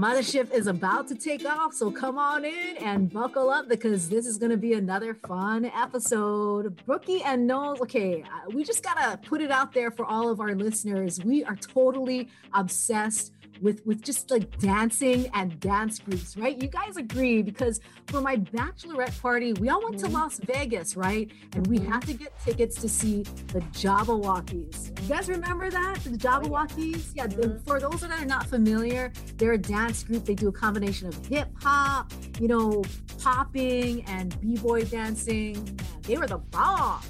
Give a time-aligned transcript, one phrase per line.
[0.00, 1.74] Mothership is about to take off.
[1.74, 5.66] So come on in and buckle up because this is going to be another fun
[5.66, 6.80] episode.
[6.86, 10.30] Brookie and Knowles, okay, uh, we just got to put it out there for all
[10.30, 11.22] of our listeners.
[11.22, 16.60] We are totally obsessed with with just like dancing and dance groups, right?
[16.60, 20.14] You guys agree because for my bachelorette party, we all went to mm-hmm.
[20.14, 21.30] Las Vegas, right?
[21.54, 21.92] And we mm-hmm.
[21.92, 25.02] had to get tickets to see the Jabbawockeez.
[25.02, 25.98] You guys remember that?
[26.04, 27.12] The oh, Jabbawockeez?
[27.14, 27.64] Yeah, the- mm-hmm.
[27.64, 30.24] for those that are not familiar, they're a dance group.
[30.24, 32.82] They do a combination of hip hop, you know,
[33.18, 35.54] popping and b-boy dancing.
[35.56, 37.00] Yeah, they were the bomb.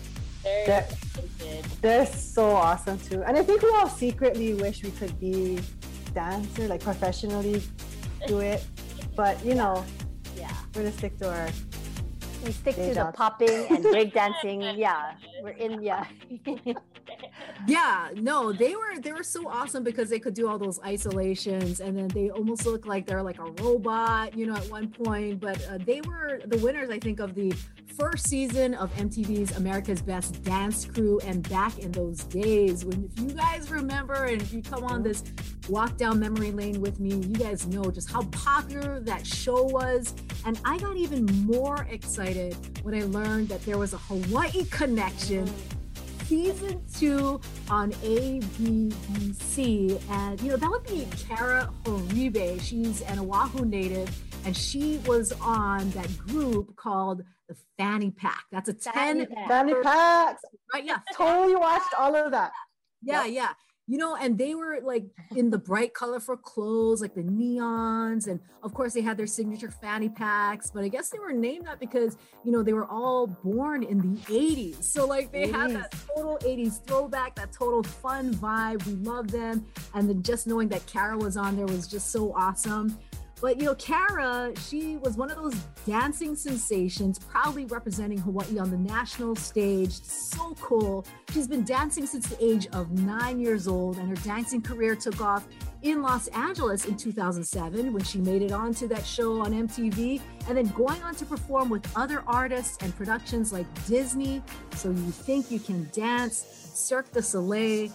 [0.43, 1.65] They're That- talented.
[1.81, 3.23] They're so awesome too.
[3.23, 5.61] And I think we all secretly wish we could be
[6.15, 7.63] dancer, like professionally
[8.27, 8.65] do it.
[9.17, 9.85] But you know,
[10.37, 10.51] Yeah.
[10.75, 11.49] we're gonna stick to our
[12.45, 14.79] we stick Day to the popping and breakdancing.
[14.79, 15.83] Yeah, we're in.
[15.83, 16.07] Yeah,
[17.67, 21.81] Yeah, no, they were they were so awesome because they could do all those isolations,
[21.81, 25.41] and then they almost look like they're like a robot, you know, at one point.
[25.41, 27.53] But uh, they were the winners, I think, of the
[27.99, 31.21] first season of MTV's America's Best Dance Crew.
[31.25, 35.03] And back in those days, when if you guys remember, and if you come on
[35.03, 35.23] this
[35.71, 40.15] walk down memory lane with me, you guys know just how popular that show was.
[40.45, 45.49] And I got even more excited when I learned that there was a Hawaii connection
[46.27, 48.91] season two on ABC.
[50.11, 52.61] And, you know, that would be Kara Horibe.
[52.61, 54.09] She's an Oahu native,
[54.45, 58.45] and she was on that group called the Fanny Pack.
[58.53, 59.49] That's a 10 Fanny Pack.
[59.49, 60.43] Fanny packs.
[60.73, 60.85] right?
[60.85, 60.99] Yeah.
[61.15, 62.53] Totally watched all of that.
[63.03, 63.51] Yeah, yeah.
[63.91, 68.29] You know, and they were like in the bright, colorful clothes, like the neons.
[68.29, 70.71] And of course, they had their signature fanny packs.
[70.71, 73.99] But I guess they were named that because, you know, they were all born in
[73.99, 74.85] the 80s.
[74.85, 78.87] So, like, they had that total 80s throwback, that total fun vibe.
[78.87, 79.67] We love them.
[79.93, 82.97] And then just knowing that Kara was on there was just so awesome.
[83.41, 85.55] But you know, Kara, she was one of those
[85.87, 89.93] dancing sensations, proudly representing Hawaii on the national stage.
[90.03, 91.07] So cool.
[91.33, 95.21] She's been dancing since the age of nine years old, and her dancing career took
[95.23, 95.49] off
[95.83, 100.59] in Los Angeles in 2007 when she made it onto that show on MTV, and
[100.59, 104.43] then going on to perform with other artists and productions like Disney.
[104.75, 107.91] So you think you can dance, Cirque du Soleil.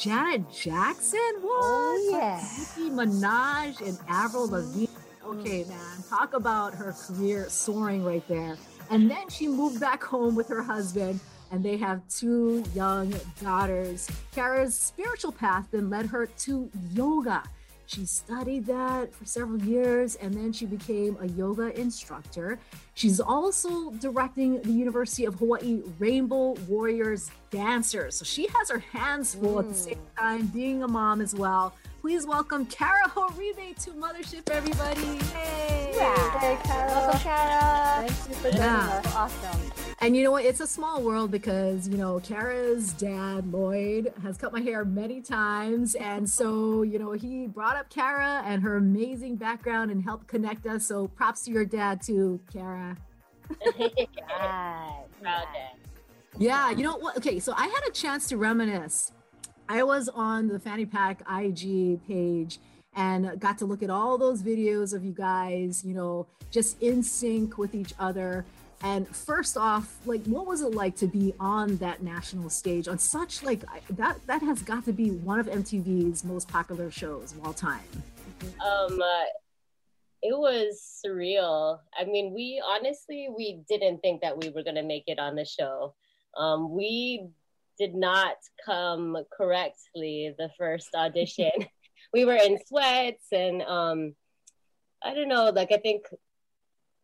[0.00, 1.20] Janet Jackson?
[1.20, 2.16] Oh, what?
[2.16, 2.42] Oh, yeah.
[2.58, 4.54] Nicki Minaj and Avril mm-hmm.
[4.54, 4.86] Lavigne.
[5.26, 8.56] Okay, man, talk about her career soaring right there.
[8.88, 11.20] And then she moved back home with her husband,
[11.52, 14.08] and they have two young daughters.
[14.34, 17.42] Kara's spiritual path then led her to yoga.
[17.90, 22.60] She studied that for several years and then she became a yoga instructor.
[22.94, 28.14] She's also directing the University of Hawaii Rainbow Warriors Dancers.
[28.14, 29.80] So she has her hands full at the hmm.
[29.80, 31.74] same time, being a mom as well.
[32.00, 35.18] Please welcome Kara Horibe to Mothership, everybody.
[35.34, 35.92] Yay!
[36.38, 36.86] Hey, Kara.
[36.86, 38.06] Welcome, Kara.
[38.06, 39.02] Thank you for joining Yeah.
[39.04, 39.14] us.
[39.16, 39.79] Awesome.
[40.02, 40.46] And you know what?
[40.46, 45.20] It's a small world because, you know, Kara's dad, Lloyd, has cut my hair many
[45.20, 45.94] times.
[45.94, 50.66] And so, you know, he brought up Kara and her amazing background and helped connect
[50.66, 50.86] us.
[50.86, 52.96] So props to your dad, too, Kara.
[53.76, 55.04] Right.
[55.20, 55.76] Proud dad.
[56.38, 57.18] Yeah, you know what?
[57.18, 59.12] Okay, so I had a chance to reminisce.
[59.68, 62.58] I was on the Fanny Pack IG page
[62.94, 67.02] and got to look at all those videos of you guys, you know, just in
[67.02, 68.46] sync with each other.
[68.82, 72.98] And first off, like, what was it like to be on that national stage on
[72.98, 73.60] such like
[73.90, 74.26] that?
[74.26, 77.84] That has got to be one of MTV's most popular shows of all time.
[78.64, 79.24] Um, uh,
[80.22, 81.78] it was surreal.
[81.98, 85.44] I mean, we honestly we didn't think that we were gonna make it on the
[85.44, 85.94] show.
[86.36, 87.28] Um, we
[87.78, 91.50] did not come correctly the first audition.
[92.12, 94.14] we were in sweats and um,
[95.02, 95.50] I don't know.
[95.50, 96.04] Like I think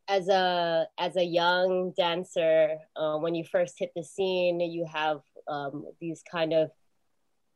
[0.08, 5.20] as a as a young dancer, uh, when you first hit the scene, you have
[5.48, 6.70] um, these kind of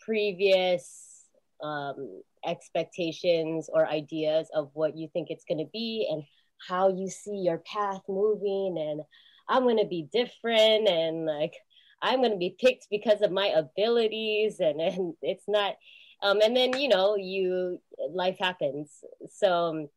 [0.01, 1.27] previous
[1.63, 6.23] um, expectations or ideas of what you think it's going to be and
[6.69, 9.01] how you see your path moving and
[9.49, 11.55] i'm going to be different and like
[12.03, 15.77] I'm going to be picked because of my abilities, and and it's not.
[16.23, 17.81] Um, and then you know, you
[18.11, 18.91] life happens.
[19.31, 19.89] So,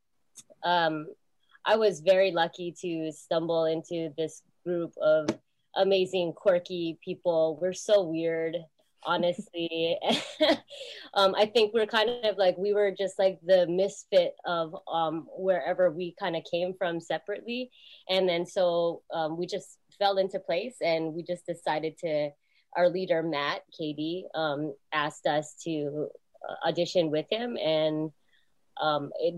[0.64, 1.08] um,
[1.66, 5.30] I was very lucky to stumble into this group of
[5.76, 7.58] amazing, quirky people.
[7.62, 8.58] We're so weird
[9.06, 9.98] honestly.
[11.14, 15.28] um, I think we're kind of like we were just like the misfit of um,
[15.36, 17.72] wherever we kind of came from separately,
[18.10, 22.32] and then so um, we just fell into place, and we just decided to.
[22.76, 26.08] Our leader Matt Cady um, asked us to
[26.50, 28.12] uh, audition with him, and
[28.82, 29.36] um, it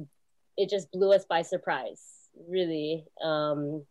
[0.56, 2.02] it just blew us by surprise,
[2.48, 3.06] really.
[3.24, 3.86] Um,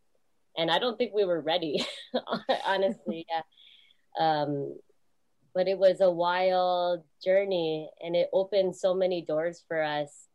[0.57, 1.85] and I don't think we were ready,
[2.67, 3.27] honestly.
[3.29, 3.43] Yeah.
[4.19, 4.77] Um,
[5.55, 10.29] but it was a wild journey and it opened so many doors for us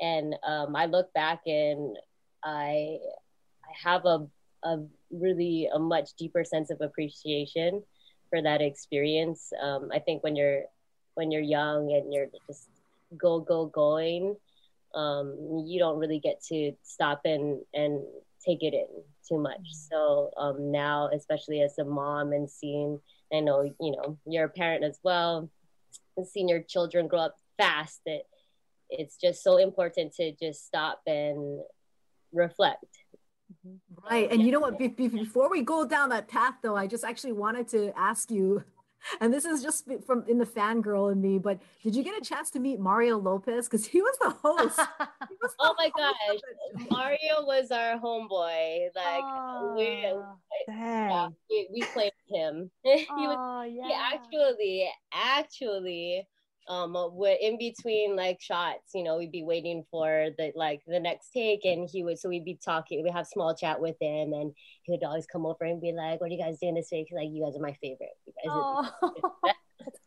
[0.00, 1.96] and um, i look back and
[2.44, 2.98] i
[3.64, 4.26] i have a,
[4.64, 4.78] a
[5.10, 7.82] really a much deeper sense of appreciation
[8.28, 10.62] for that experience um, i think when you're
[11.14, 12.68] when you're young and you're just
[13.16, 14.36] go go going
[14.96, 18.02] um, you don't really get to stop and and
[18.44, 18.86] take it in
[19.28, 19.94] too much mm-hmm.
[19.94, 22.98] so um, now especially as a mom and seeing
[23.32, 25.50] I know, you know, you're a parent as well,
[26.16, 28.22] and seeing your children grow up fast that
[28.88, 31.60] it's just so important to just stop and
[32.32, 32.84] reflect.
[34.10, 34.30] Right.
[34.30, 34.78] And you know what?
[34.78, 38.30] Be- be- before we go down that path, though, I just actually wanted to ask
[38.30, 38.64] you
[39.20, 41.38] and this is just from in the fangirl in me.
[41.38, 43.66] But did you get a chance to meet Mario Lopez?
[43.68, 44.78] Because he was the host.
[44.78, 45.08] Was oh
[45.42, 48.88] the oh my gosh, Mario was our homeboy.
[48.94, 50.12] Like oh, we,
[50.68, 52.70] yeah, we, we played him.
[52.82, 53.86] he was yeah.
[53.86, 56.26] he actually actually
[56.68, 60.98] um we're in between like shots you know we'd be waiting for the like the
[60.98, 64.32] next take and he would so we'd be talking we have small chat with him
[64.32, 64.52] and
[64.82, 67.08] he would always come over and be like what are you guys doing this week?
[67.12, 68.10] Like you guys are my favorite.
[68.26, 69.20] You guys oh, awesome.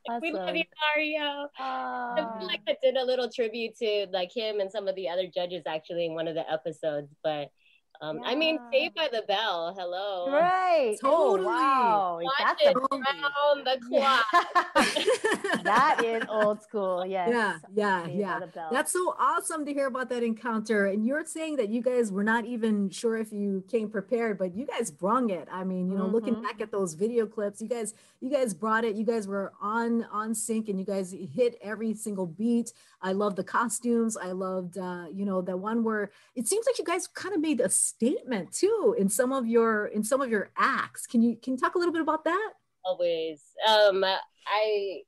[0.21, 0.63] we love you
[0.95, 1.47] mario.
[1.59, 5.07] I feel like i did a little tribute to like him and some of the
[5.09, 7.51] other judges actually in one of the episodes but
[8.01, 8.29] um, yeah.
[8.29, 9.75] I mean, Saved by the Bell.
[9.77, 10.31] Hello.
[10.31, 10.97] Right.
[11.01, 11.47] Totally.
[11.47, 12.19] Oh, wow.
[12.21, 14.25] Watch That's it around the clock.
[14.31, 15.63] Yeah.
[15.63, 17.05] that is old school.
[17.05, 17.29] Yes.
[17.29, 17.57] Yeah.
[17.73, 18.05] Yeah.
[18.05, 18.39] Saved yeah.
[18.71, 20.87] That's so awesome to hear about that encounter.
[20.87, 24.55] And you're saying that you guys were not even sure if you came prepared, but
[24.55, 25.47] you guys brung it.
[25.51, 26.13] I mean, you know, mm-hmm.
[26.13, 28.95] looking back at those video clips, you guys, you guys brought it.
[28.95, 32.71] You guys were on on sync, and you guys hit every single beat.
[33.01, 34.17] I love the costumes.
[34.17, 37.41] I loved, uh, you know, the one where it seems like you guys kind of
[37.41, 41.07] made a statement too in some of your in some of your acts.
[41.07, 42.51] Can you can you talk a little bit about that?
[42.85, 43.41] Always.
[43.67, 45.01] Um, I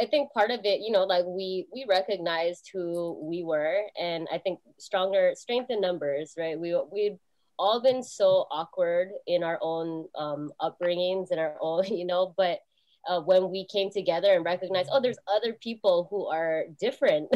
[0.00, 4.26] I think part of it, you know, like we we recognized who we were, and
[4.32, 6.58] I think stronger strength in numbers, right?
[6.58, 7.18] We we've
[7.58, 12.60] all been so awkward in our own um, upbringings and our own, you know, but
[13.08, 17.28] uh, when we came together and recognized, oh, there's other people who are different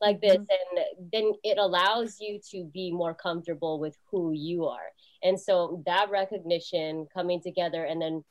[0.00, 0.76] like this, mm-hmm.
[0.76, 4.92] and then it allows you to be more comfortable with who you are.
[5.22, 8.24] And so that recognition coming together and then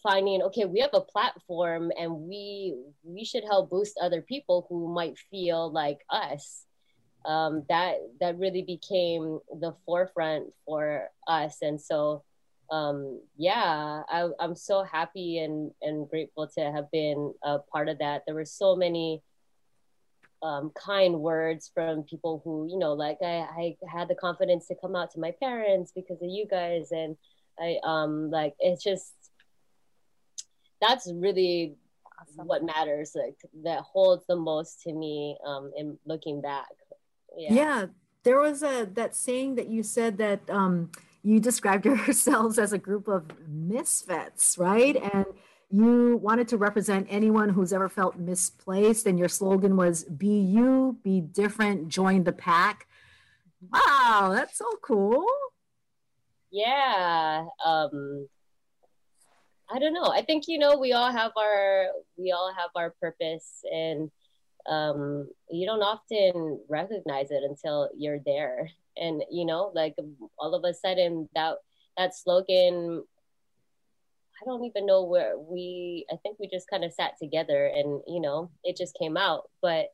[0.00, 4.94] finding okay we have a platform and we we should help boost other people who
[4.94, 6.64] might feel like us
[7.26, 12.22] um, that that really became the forefront for us and so
[12.70, 17.98] um, yeah, I, am so happy and, and grateful to have been a part of
[17.98, 18.22] that.
[18.26, 19.22] There were so many
[20.42, 24.76] um, kind words from people who, you know, like I, I had the confidence to
[24.80, 26.88] come out to my parents because of you guys.
[26.92, 27.16] And
[27.58, 29.12] I, um, like, it's just,
[30.80, 31.74] that's really
[32.20, 32.46] awesome.
[32.46, 33.12] what matters.
[33.14, 36.68] Like that holds the most to me, um, in looking back.
[37.36, 37.52] Yeah.
[37.52, 37.86] yeah.
[38.22, 40.90] There was a, that saying that you said that, um,
[41.22, 44.96] you described yourselves as a group of misfits, right?
[44.96, 45.26] And
[45.70, 50.98] you wanted to represent anyone who's ever felt misplaced, and your slogan was "Be you,
[51.02, 52.86] be different, join the pack."
[53.72, 55.26] Wow, that's so cool.
[56.50, 57.44] Yeah.
[57.64, 58.28] Um,
[59.70, 60.06] I don't know.
[60.06, 64.10] I think you know we all have our we all have our purpose, and
[64.68, 69.94] um, you don't often recognize it until you're there and you know like
[70.38, 71.56] all of a sudden that
[71.96, 73.04] that slogan
[74.40, 78.00] i don't even know where we i think we just kind of sat together and
[78.06, 79.50] you know it just came out.
[79.60, 79.88] But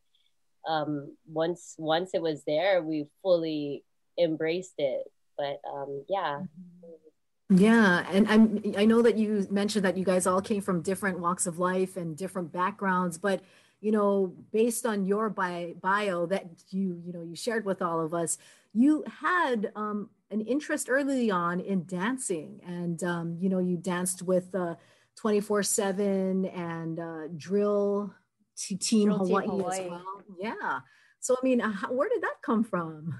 [0.68, 3.84] um once once it was there we fully
[4.18, 5.04] embraced it.
[5.36, 6.42] But um yeah.
[7.50, 11.18] Yeah and I'm, i know that you mentioned that you guys all came from different
[11.18, 13.42] walks of life and different backgrounds but
[13.80, 18.00] you know based on your bio, bio that you you know you shared with all
[18.00, 18.38] of us
[18.74, 24.22] you had um, an interest early on in dancing and um, you know you danced
[24.22, 24.74] with uh,
[25.16, 28.12] 24 7 and uh, drill
[28.56, 30.22] to Team Drill Team Hawaii, as well.
[30.40, 30.80] Yeah.
[31.20, 33.14] So, I mean, uh, how, where did that come from?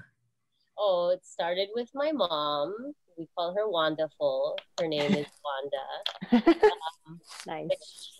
[0.77, 2.93] Oh, it started with my mom.
[3.17, 4.57] We call her Wonderful.
[4.79, 6.43] Her name is Wanda.
[7.47, 7.69] nice.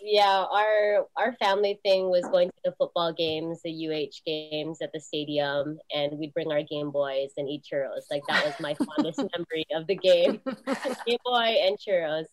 [0.01, 4.91] Yeah, our our family thing was going to the football games, the UH games at
[4.93, 8.03] the stadium, and we'd bring our Game Boys and eat churros.
[8.09, 10.39] Like that was my fondest memory of the game.
[11.05, 12.25] Game Boy and churros.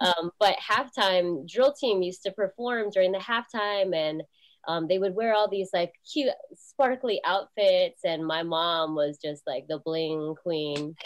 [0.00, 4.22] Um, but halftime, drill team used to perform during the halftime, and
[4.68, 8.00] um, they would wear all these like cute, sparkly outfits.
[8.04, 10.96] And my mom was just like the bling queen.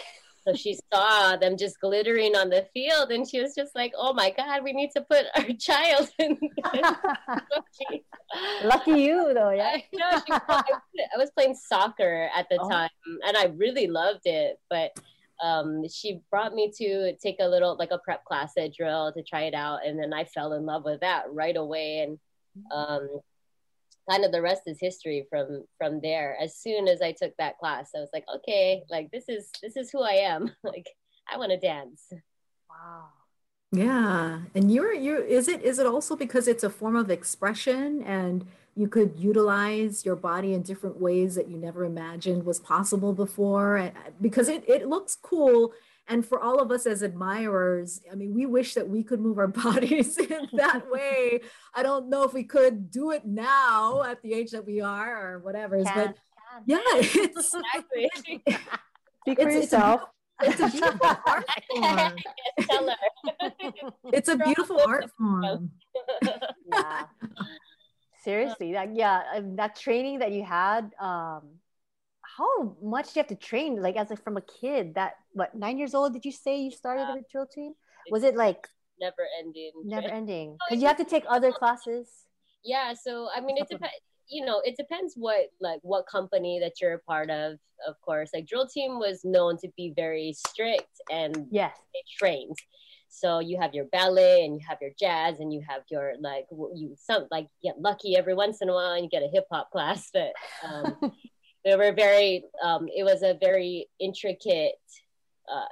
[0.46, 4.12] So she saw them just glittering on the field, and she was just like, "Oh
[4.14, 6.38] my God, we need to put our child in."
[6.72, 6.90] this."
[7.78, 8.02] She-
[8.64, 9.76] Lucky you, though, yeah.
[9.76, 10.64] I know, she was-
[11.14, 12.68] I was playing soccer at the Oh.
[12.68, 12.90] time,
[13.26, 14.58] and I really loved it.
[14.70, 14.92] But
[15.42, 19.22] um, she brought me to take a little, like a prep class at drill to
[19.22, 22.00] try it out, and then I fell in love with that right away.
[22.00, 22.18] And
[22.72, 23.08] um,
[24.10, 26.36] kind of the rest is history from from there.
[26.40, 29.76] As soon as I took that class, I was like, okay, like this is this
[29.76, 30.50] is who I am.
[30.64, 30.88] like
[31.32, 32.12] I want to dance.
[32.68, 33.08] Wow.
[33.72, 34.40] Yeah.
[34.54, 38.44] And you're, you're, is it, is it also because it's a form of expression and
[38.74, 43.92] you could utilize your body in different ways that you never imagined was possible before?
[44.20, 45.72] Because it, it looks cool.
[46.10, 49.38] And for all of us as admirers, I mean, we wish that we could move
[49.38, 51.40] our bodies in that way.
[51.72, 55.34] I don't know if we could do it now at the age that we are
[55.34, 55.76] or whatever.
[55.84, 56.62] Can, But can.
[56.66, 58.10] yeah, it's, Exactly.
[59.22, 60.00] Speak for It's- it's a yourself.
[60.42, 62.16] it's a beautiful art form.
[62.62, 62.96] Tell her.
[64.12, 65.70] It's a beautiful art form.
[66.72, 67.02] yeah.
[68.24, 71.59] Seriously, that yeah, uh, that training that you had, um,
[72.36, 73.82] how much do you have to train?
[73.82, 76.12] Like as a, from a kid, that what nine years old?
[76.12, 77.16] Did you say you started Yeah.
[77.20, 77.74] a drill team?
[78.10, 78.66] Was it like
[79.00, 79.72] Never ending.
[79.84, 80.58] never ending?
[80.68, 82.08] Because you have to take other classes.
[82.64, 83.94] Yeah, so I mean, it depends.
[84.28, 87.58] You know, it depends what like what company that you're a part of.
[87.88, 91.76] Of course, like drill team was known to be very strict and Yes.
[92.18, 92.56] trained.
[93.08, 96.44] So you have your ballet and you have your jazz and you have your like
[96.74, 99.46] you some like get lucky every once in a while and you get a hip
[99.50, 100.10] hop class.
[100.12, 100.32] But
[100.64, 100.96] um,
[101.64, 102.44] they were very.
[102.62, 104.74] Um, it was a very intricate.
[105.50, 105.66] Uh,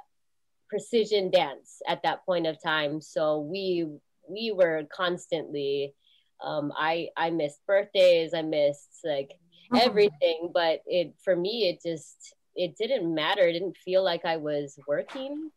[0.69, 3.87] precision dance at that point of time so we
[4.29, 5.95] we were constantly
[6.43, 9.31] um i i missed birthdays i missed like
[9.71, 9.81] Mhm.
[9.81, 14.37] everything but it for me it just it didn't matter it didn't feel like i
[14.37, 15.49] was working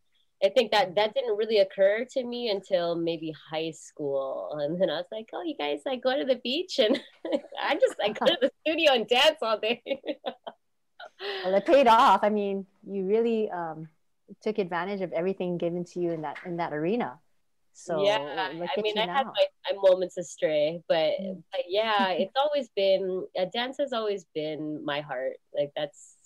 [0.45, 4.91] i think that that didn't really occur to me until maybe high school and then
[4.91, 7.01] i was like oh you guys I go to the beach and
[7.63, 9.83] i just I go to the studio and dance all day
[11.45, 12.21] Well, it paid off.
[12.23, 13.89] I mean, you really um,
[14.43, 17.19] took advantage of everything given to you in that in that arena.
[17.75, 21.43] So yeah i mean i had my, my moments astray but Mm.
[21.51, 26.17] but yeah it's always been uh, dance has always been my heart like that's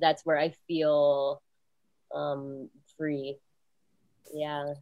[0.00, 1.42] that's where i feel
[2.14, 3.38] um free
[4.34, 4.74] yeah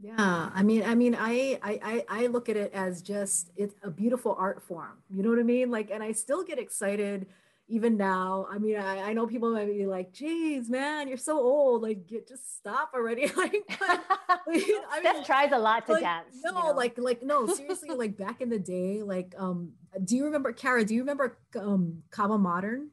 [0.00, 3.74] Yeah, I mean, I mean, I, I, I, I look at it as just it's
[3.82, 4.98] a beautiful art form.
[5.08, 5.70] You know what I mean?
[5.70, 7.26] Like, and I still get excited
[7.68, 8.46] even now.
[8.50, 11.80] I mean, I, I know people might be like, "Geez, man, you're so old.
[11.82, 16.36] Like, get just stop already." Like, I Steph tries a lot to like, dance.
[16.44, 16.72] No, you know?
[16.72, 19.72] like, like, no, seriously, like back in the day, like, um,
[20.04, 20.84] do you remember, Kara?
[20.84, 22.90] Do you remember, um, Kaba Modern?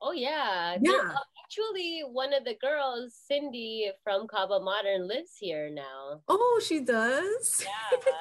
[0.00, 1.14] oh yeah Yeah.
[1.46, 7.64] Actually one of the girls cindy from kaba modern lives here now Oh, she does.
[7.64, 8.20] yeah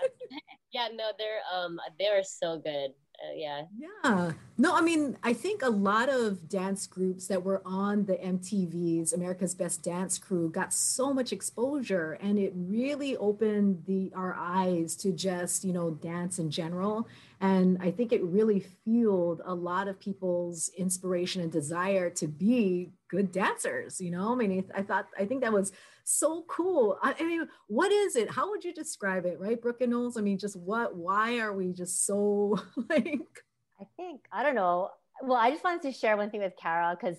[0.72, 2.92] yeah no they're um they're so good
[3.24, 4.32] uh, yeah Yeah.
[4.58, 9.12] No, I mean, I think a lot of dance groups that were on the MTV's
[9.14, 14.96] America's Best Dance Crew got so much exposure and it really opened the our eyes
[14.98, 17.08] to just, you know, dance in general.
[17.42, 22.92] And I think it really fueled a lot of people's inspiration and desire to be
[23.16, 24.34] good dancers, you know?
[24.34, 25.72] I mean, I thought I think that was
[26.04, 26.98] so cool.
[27.02, 28.30] I, I mean, what is it?
[28.30, 30.18] How would you describe it, right, Brooke and Knowles?
[30.18, 33.44] I mean, just what, why are we just so like,
[33.80, 34.90] I think I don't know.
[35.22, 37.18] Well, I just wanted to share one thing with Kara because,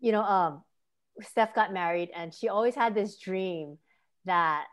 [0.00, 0.62] you know, um,
[1.22, 3.78] Steph got married and she always had this dream
[4.26, 4.66] that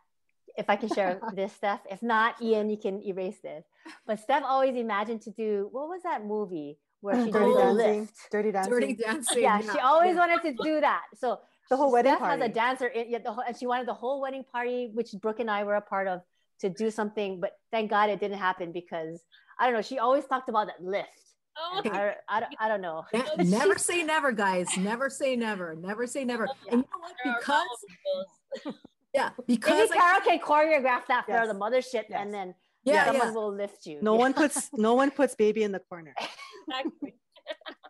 [0.55, 1.81] if I can share this, Steph.
[1.89, 3.65] If not, Ian, you can erase this.
[4.05, 8.00] But Steph always imagined to do what was that movie where she Dirty Dancing.
[8.00, 8.13] lift?
[8.31, 8.74] Dirty dancing.
[8.74, 9.41] dirty dancing?
[9.43, 10.20] Yeah, she always yeah.
[10.27, 11.01] wanted to do that.
[11.17, 11.39] So
[11.70, 13.93] The whole wedding Steph has a dancer, in, yeah, the whole, and she wanted the
[13.93, 16.22] whole wedding party, which Brooke and I were a part of,
[16.62, 17.39] to do something.
[17.39, 19.22] But thank God it didn't happen because
[19.60, 19.81] I don't know.
[19.81, 21.10] She always talked about that lift.
[21.58, 23.03] oh I, I, don't- I don't know.
[23.13, 24.67] Ne- never say never, guys.
[24.77, 25.75] Never say never.
[25.75, 26.46] Never say never.
[26.65, 26.74] Yeah.
[26.74, 27.13] And you know what?
[27.24, 28.74] there are Because all of those.
[29.13, 31.48] Yeah, Maybe because I- Carol can choreograph that for Yes.
[31.48, 32.20] the mothership, Yes.
[32.22, 32.53] and then
[32.84, 33.34] yeah, someone yeah.
[33.34, 34.00] will lift you.
[34.01, 36.15] No one puts no one puts baby in the corner.
[36.68, 37.13] Exactly.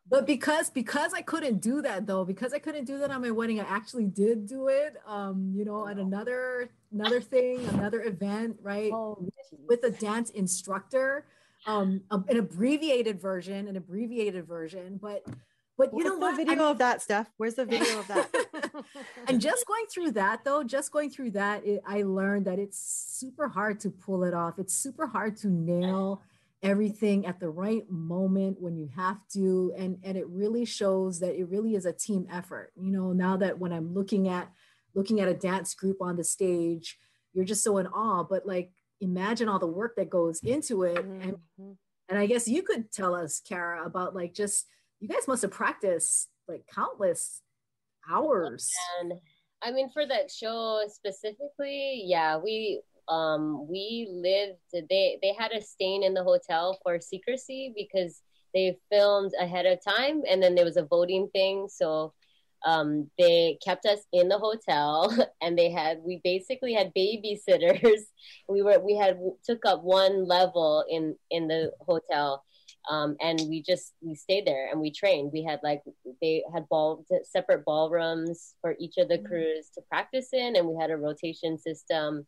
[0.10, 3.32] But because because I couldn't do that though, because I couldn't do that on my
[3.32, 4.98] wedding, I actually did do it.
[5.08, 8.92] Um, you know, at another another thing, another event, right?
[8.92, 9.25] Oh,
[9.70, 11.25] With a dance instructor,
[11.66, 15.00] um, a- an abbreviated version, an abbreviated version.
[15.01, 15.24] But
[15.78, 16.34] but you Where's know the what?
[16.34, 17.32] I video of that, Steph?
[17.38, 18.30] Where's the video of that?
[19.28, 22.78] and just going through that though just going through that it, i learned that it's
[22.80, 26.22] super hard to pull it off it's super hard to nail
[26.63, 31.36] everything at the right moment when you have to and and it really shows that
[31.36, 34.48] it really is a team effort you know now that when i'm looking at
[34.94, 37.00] looking at a dance group on the stage
[37.34, 41.03] you're just so in awe but like imagine all the work that goes into it
[41.03, 41.77] and Mhm.
[42.10, 44.68] and I guess you could tell us, Kara, about like just
[45.00, 47.41] you guys must have practiced like countless
[48.10, 48.70] hours.
[49.00, 49.13] And
[49.63, 54.60] I mean, for that show specifically, yeah, we um we lived.
[54.74, 58.22] They they had us staying in the hotel for secrecy because
[58.53, 62.13] they filmed ahead of time, and then there was a voting thing, so
[62.63, 68.01] um they kept us in the hotel and they had we basically had babysitters.
[68.48, 72.43] We were we had took up one level in in the hotel
[72.89, 75.31] um, and we just we stayed there and we trained.
[75.31, 75.81] We had like
[76.22, 80.79] they had ball separate ballrooms for each of the crews to practice in and we
[80.79, 82.25] had a rotation system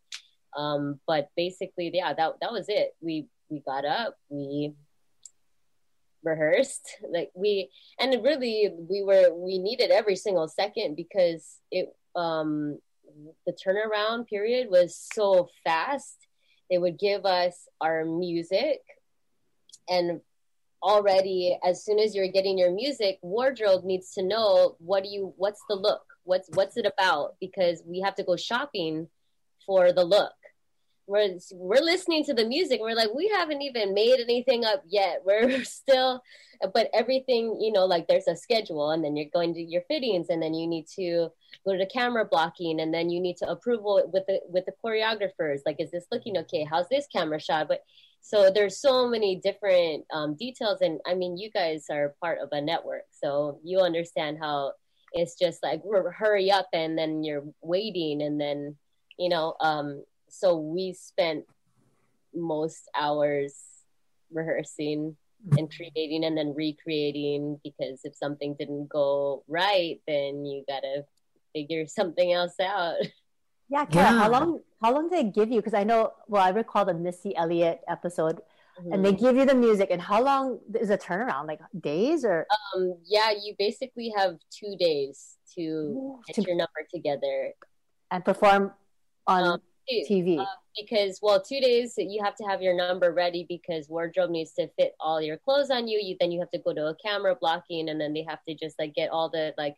[0.58, 2.96] um, but basically yeah that, that was it.
[3.02, 4.74] We we got up we
[6.24, 7.70] rehearsed like we
[8.00, 12.80] and really we were we needed every single second because it um
[13.46, 16.18] the turnaround period was so fast.
[16.70, 18.80] They would give us our music
[19.90, 20.22] and
[20.82, 25.34] already as soon as you're getting your music wardrobe needs to know what do you
[25.38, 26.04] what's the look?
[26.24, 27.36] What's what's it about?
[27.40, 29.08] Because we have to go shopping
[29.66, 30.34] for the look
[31.08, 32.80] we're we're listening to the music.
[32.82, 35.22] We're like we haven't even made anything up yet.
[35.26, 36.22] We're still
[36.74, 40.28] but everything you know like there's a schedule and then you're going to your fittings
[40.30, 41.30] and then you need to
[41.66, 45.60] go to camera blocking and then you need to approval with the with the choreographers.
[45.66, 46.66] Like is this looking okay?
[46.70, 47.68] How's this camera shot?
[47.68, 47.82] But
[48.22, 52.50] so there's so many different um, details and i mean you guys are part of
[52.52, 53.04] a network.
[53.12, 54.74] So you understand how
[55.14, 55.82] it's just like
[56.16, 58.76] hurry up and then you're waiting and then
[59.18, 60.04] you know um
[60.36, 61.46] so we spent
[62.34, 63.54] most hours
[64.32, 65.16] rehearsing
[65.58, 71.06] and creating and then recreating because if something didn't go right then you gotta
[71.54, 72.96] figure something else out
[73.70, 74.20] Yeah, Kara, Yeah.
[74.22, 75.60] how long how long did they give you?
[75.62, 78.42] Because I know well, I recall the Missy Elliott episode
[78.92, 79.04] and Mm.
[79.06, 81.48] they give you the music and how long is a turnaround?
[81.48, 86.82] Like days or um yeah you basically have two days to get to- your number
[86.96, 87.54] together
[88.12, 88.74] and perform
[89.28, 89.66] on Um, Two.
[89.90, 90.40] TV.
[90.40, 90.46] Uh,
[90.80, 94.68] because well two days you have to have your number ready because wardrobe needs to
[94.80, 96.00] fit all your clothes on you.
[96.00, 98.56] You then you have to go to a camera blocking and then they have to
[98.56, 99.76] just like get all the like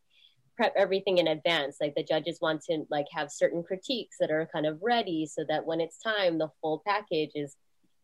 [0.55, 1.77] prep everything in advance.
[1.81, 5.43] Like the judges want to like have certain critiques that are kind of ready so
[5.49, 7.55] that when it's time the full package is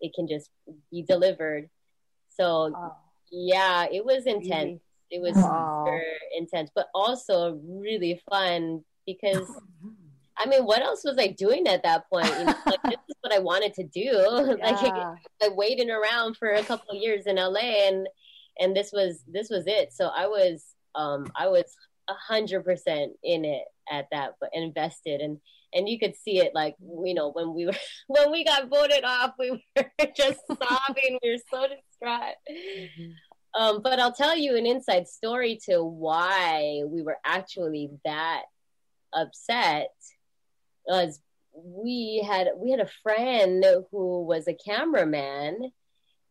[0.01, 0.49] it can just
[0.91, 1.69] be delivered.
[2.29, 2.75] So
[3.31, 4.81] yeah it was intense.
[5.09, 5.99] It was Wow.
[6.37, 9.47] intense but also really fun because
[10.41, 12.27] I mean, what else was I doing at that point?
[12.39, 14.12] You know, like this is what I wanted to do.
[14.63, 15.15] like Yeah.
[15.41, 18.08] like waiting around for a couple of years in LA, and
[18.60, 19.93] and this was this was it.
[19.93, 21.65] So I was um I was
[22.10, 25.38] a hundred percent in it at that, but invested, and
[25.73, 27.77] and you could see it like you know when we were
[28.08, 31.19] when we got voted off, we were just sobbing.
[31.21, 32.36] We were so distraught.
[33.54, 38.43] Um, but I'll tell you an inside story to why we were actually that
[39.13, 39.89] upset
[40.86, 41.20] was
[41.54, 45.72] we had we had a friend who was a cameraman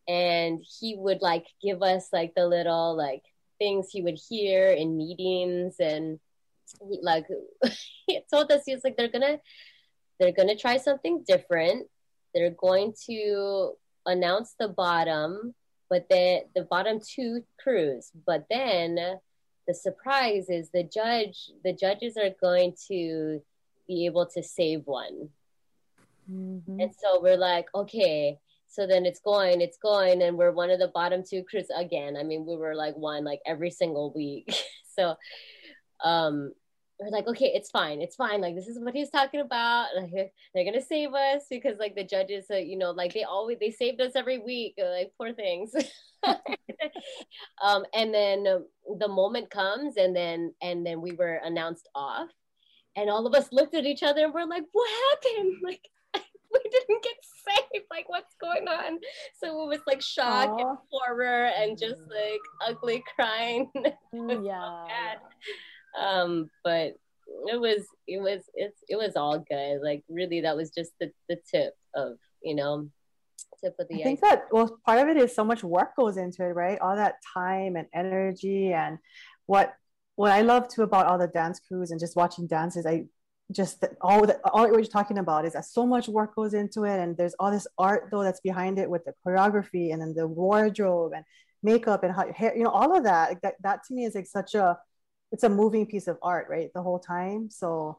[0.07, 3.23] and he would like give us like the little like
[3.59, 6.19] things he would hear in meetings and
[6.89, 7.27] he like
[8.07, 9.39] he told us he was like they're gonna
[10.19, 11.87] they're gonna try something different.
[12.33, 13.73] They're going to
[14.05, 15.53] announce the bottom
[15.91, 18.11] but then the bottom two crews.
[18.25, 18.97] But then
[19.67, 23.41] the surprise is the judge the judges are going to
[23.91, 25.17] be able to save one.
[26.29, 26.77] Mhm.
[26.81, 30.79] and so we're like okay so then it's going it's going and we're one of
[30.79, 32.15] the bottom two crews again.
[32.15, 34.47] I mean we were like one like every single week.
[34.97, 35.15] So
[36.03, 36.35] um
[36.99, 39.87] we're like okay it's fine it's fine like this is what he's talking about.
[39.99, 40.11] Like,
[40.51, 43.71] they're gonna save us because like the judges uh, you know like they always they
[43.71, 45.69] saved us every week uh, like poor things.
[47.67, 48.61] Um and then um,
[49.03, 52.29] the moment comes and then and then we were announced off
[52.95, 54.89] and all of us looked at each other and we're like, what
[55.23, 55.57] happened?
[55.63, 55.81] Like,
[56.53, 57.13] we didn't get
[57.47, 57.85] saved.
[57.89, 58.99] Like, what's going on?
[59.39, 60.57] So it was like shock Aw.
[60.57, 63.71] and horror and just like ugly crying.
[64.13, 64.85] So yeah.
[64.87, 65.17] bad.
[65.97, 66.97] Um, but
[67.47, 69.79] it was, it was, it's, it was all good.
[69.81, 72.89] Like, really, that was just the, the tip of, you know,
[73.63, 76.17] tip of the I think that well, part of it is so much work goes
[76.17, 76.79] into it, right?
[76.79, 78.97] All that time and energy, and
[79.45, 79.73] what
[80.21, 82.85] what I love too about all the dance crews and just watching dances.
[82.85, 83.05] I
[83.51, 86.99] just all the all you're talking about is that so much work goes into it,
[86.99, 90.27] and there's all this art though that's behind it with the choreography and then the
[90.27, 91.25] wardrobe and
[91.63, 93.41] makeup and how hair, you know, all of that.
[93.41, 94.77] That that to me is like such a
[95.31, 96.69] it's a moving piece of art, right?
[96.75, 97.49] The whole time.
[97.49, 97.97] So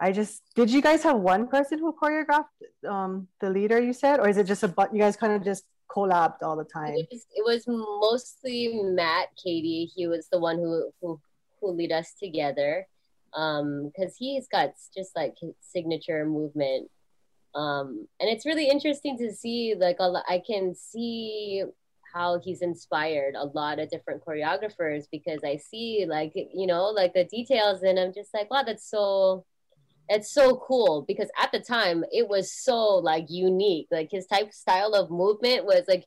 [0.00, 2.56] I just did you guys have one person who choreographed
[2.88, 5.44] um, the leader you said, or is it just a but you guys kind of
[5.44, 6.94] just collabed all the time?
[6.94, 9.90] It was, it was mostly Matt, Cady.
[9.94, 11.20] He was the one who who
[11.60, 12.86] who lead us together,
[13.34, 16.90] um, because he's got just like signature movement,
[17.54, 19.74] um, and it's really interesting to see.
[19.78, 21.64] Like a lo- I can see
[22.14, 27.14] how he's inspired a lot of different choreographers because I see like you know like
[27.14, 29.44] the details, and I'm just like, wow, that's so
[30.08, 34.52] it's so cool because at the time it was so like unique like his type
[34.52, 36.06] style of movement was like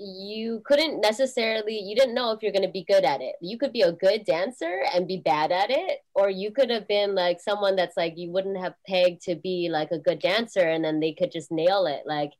[0.00, 3.34] you couldn't necessarily you didn't know if you're going to be good at it.
[3.40, 6.86] You could be a good dancer and be bad at it or you could have
[6.86, 10.60] been like someone that's like you wouldn't have pegged to be like a good dancer
[10.60, 12.02] and then they could just nail it.
[12.06, 12.30] Like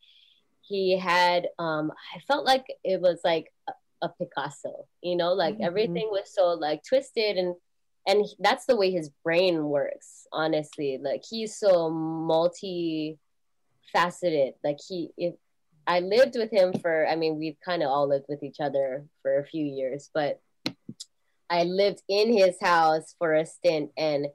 [0.60, 5.32] he had um i felt like it was like a, a picasso you know?
[5.32, 5.64] Like Mhm.
[5.66, 7.56] everything was so like twisted and
[8.06, 10.98] and he- that's the way his brain works honestly.
[11.02, 13.18] Like he's so multi
[13.92, 15.34] faceted like he if
[15.88, 19.04] i lived with him for i mean we've kind of all lived with each other
[19.22, 20.40] for a few years but
[21.50, 24.26] i lived in his house for a stint and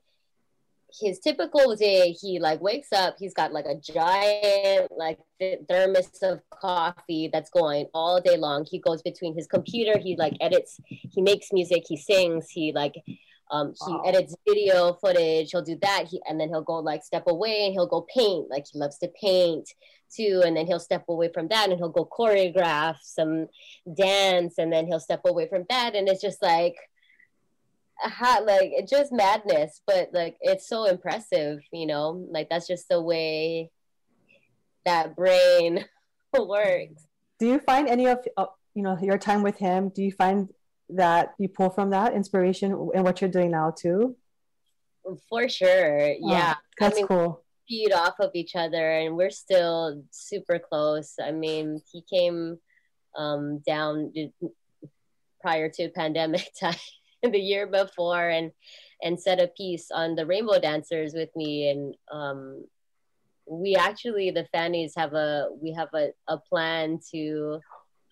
[1.00, 6.10] his typical day he like wakes up he's got like a giant like th- thermos
[6.22, 8.66] of coffee that's going all day long.
[8.70, 12.96] He goes between his computer he like edits he makes music he sings he like
[13.54, 14.02] um he Wow.
[14.06, 15.52] edits video footage.
[15.52, 16.08] He'll do that.
[16.10, 18.50] He and then he'll go like step away and he'll go paint.
[18.50, 19.70] Like he loves to paint
[20.13, 20.42] too.
[20.46, 23.48] And then he'll step away from that and he'll go choreograph some
[23.96, 24.56] dance.
[24.58, 25.96] And then he'll step away from that.
[25.96, 26.76] And it's just like
[28.04, 29.82] a hot like it's just madness.
[29.86, 32.26] But like it's so impressive you know?
[32.32, 33.70] Like that's just the way
[34.86, 35.86] that brain
[36.38, 37.08] works.
[37.39, 39.89] Do you find any of uh, you know your time with him?
[39.89, 40.50] Do you find
[40.89, 44.15] that you pull from that inspiration in what you're doing now too?
[45.30, 47.43] for sure yeah That's I mean, cool.
[47.67, 52.58] feed off of each other and we're still super close i mean he came
[53.17, 54.12] um down
[55.41, 56.76] prior to pandemic time
[57.22, 58.52] the year before and
[59.02, 62.65] and set a piece on the rainbow dancers with me and um
[63.46, 67.60] we actually the fannies have a we have a, a plan to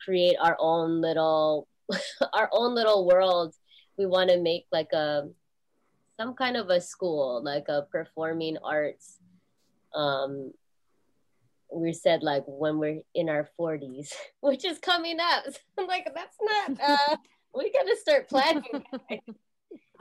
[0.03, 1.67] create our own little
[2.33, 3.53] our own little world
[3.97, 5.27] we want to make like a
[6.19, 9.17] some kind of a school like a performing arts
[9.95, 10.51] um
[11.73, 15.45] we said like when we're in our 40s which is coming up.
[15.77, 17.15] I'm like that's not uh
[17.55, 18.63] we gotta start planning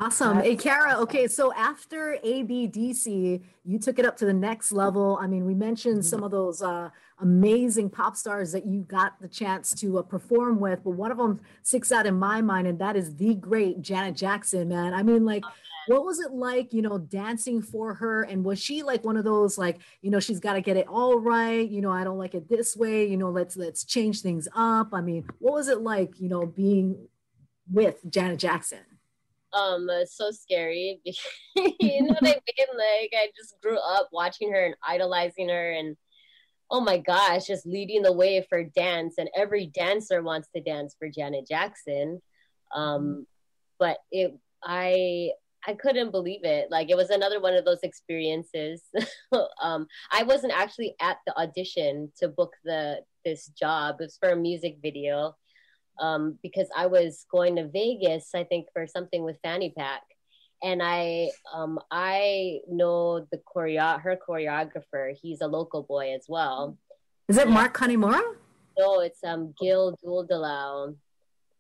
[0.03, 0.41] Awesome.
[0.41, 0.95] Hey, Kara.
[1.01, 5.19] Okay, so after ABDC, you took it up to the next level.
[5.21, 6.89] I mean, we mentioned some of those uh,
[7.21, 11.19] amazing pop stars that you got the chance to uh, perform with, but one of
[11.19, 14.95] them sticks out in my mind, and that is the great Janet Jackson, man.
[14.95, 15.45] I mean, like,
[15.87, 18.23] what was it like, you know, dancing for her?
[18.23, 20.89] And was she like one of those, like, you know, she's got to get it
[20.89, 21.69] all right.
[21.69, 23.07] You know, I don't like it this way.
[23.07, 24.95] You know, let's let's change things up.
[24.95, 27.07] I mean, what was it like, you know, being
[27.71, 28.79] with Janet Jackson?
[29.53, 31.01] Um so scary.
[31.57, 32.69] You know what i mean?
[32.77, 35.97] Like i just grew up watching her and idolizing her and
[36.71, 39.15] oh my gosh just leading the way for dance.
[39.19, 42.21] And every dancer wants to dance for janet jackson.
[42.75, 43.27] Um
[43.79, 45.31] but it i
[45.67, 46.71] i couldn't believe it.
[46.71, 48.83] Like it was another one of those experiences.
[49.63, 53.97] Um i wasn't actually at the audition to book the this job.
[54.01, 55.35] It was for a music video
[55.99, 60.03] um, because I was going to Vegas, I think, for something with Fanny Pack.
[60.63, 65.17] And I um, I know the choreo her choreographer.
[65.21, 66.77] He's a local boy as well.
[67.29, 67.49] Is it.
[67.49, 68.21] Mark Kanemura?
[68.79, 70.95] No, it's um Gil Duldulao.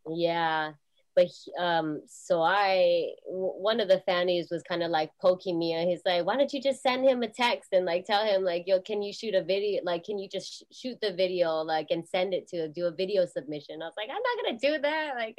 [0.06, 0.72] Yeah.
[1.16, 5.58] But he- um, so I, w- one of the fannies was kind of like poking
[5.58, 8.24] me, and he's like, "Why don't you just send him a text and like tell
[8.24, 9.82] him like, yo, can you shoot a video?
[9.84, 12.90] Like, can you just sh- shoot the video like and send it to do a
[12.92, 15.14] video submission?" I was like, "I'm not gonna do that.
[15.16, 15.34] Like,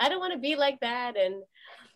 [0.00, 1.42] I don't- want to be like that." And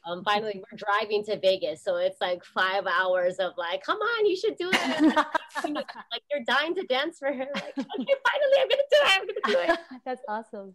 [0.06, 4.26] um, finally we're driving to Vegas, so it's like five hours of like, come on,
[4.26, 5.16] you should do it.
[5.64, 7.46] like you're dying to dance for her.
[7.54, 9.12] Like, okay, finally, I'm gonna do it.
[9.12, 9.78] I'm gonna do it.
[10.04, 10.74] That's awesome.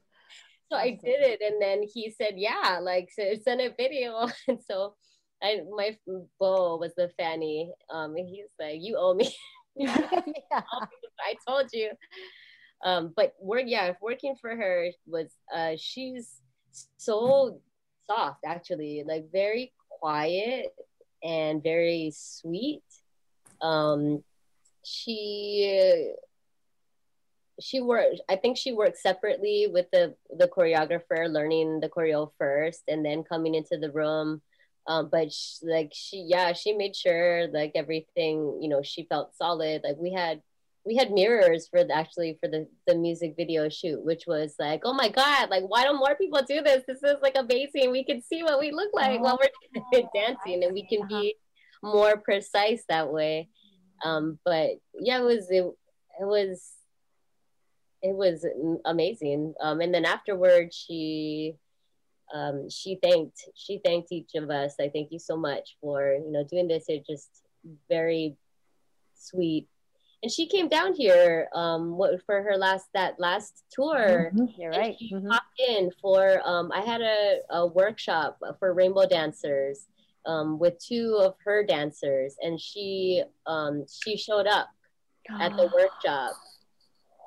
[0.71, 4.59] So I did it, and then he said, yeah, like so send a video, and
[4.63, 4.95] so.
[5.39, 5.95] I my
[6.39, 7.71] beau was the fanny.
[7.91, 9.31] Um, and he's like, "You owe me."
[9.75, 10.01] yeah.
[10.51, 11.91] I told you.
[12.83, 16.41] Um, but work, yeah, working for her was uh, she's
[16.97, 17.59] so
[18.05, 20.73] soft, actually, like very quiet
[21.23, 22.83] and very sweet.
[23.61, 24.23] Um,
[24.83, 26.11] she
[27.59, 28.21] she worked.
[28.29, 33.23] I think she worked separately with the the choreographer, learning the choreo first, and then
[33.23, 34.41] coming into the room.
[34.87, 39.35] Um, but she, like she, yeah, she made sure like everything, you know, she felt
[39.35, 39.81] solid.
[39.83, 40.41] Like we had
[40.85, 44.81] we had mirrors for the, actually for the the music video shoot, which was like,
[44.85, 46.83] oh my god, like why don't more people do this?
[46.87, 47.91] This is like amazing.
[47.91, 51.07] We can see what we look like oh, while we're oh, dancing, and we can
[51.07, 51.35] be
[51.83, 53.49] more precise that way.
[54.05, 55.65] Um, but yeah, it was it,
[56.19, 56.76] it was
[58.01, 58.45] it was
[58.85, 59.53] amazing.
[59.61, 61.55] Um, and then afterwards, she
[62.33, 64.75] um, she thanked she thanked each of us.
[64.79, 66.85] I thank you so much for you know doing this.
[66.87, 67.29] It just
[67.89, 68.35] very
[69.15, 69.67] sweet
[70.23, 74.45] and she came down here um what, for her last that last tour mm-hmm.
[74.59, 75.29] you're right she mm-hmm.
[75.29, 79.87] popped in for um i had a, a workshop for rainbow dancers
[80.25, 84.69] um with two of her dancers and she um she showed up
[85.39, 86.31] at the workshop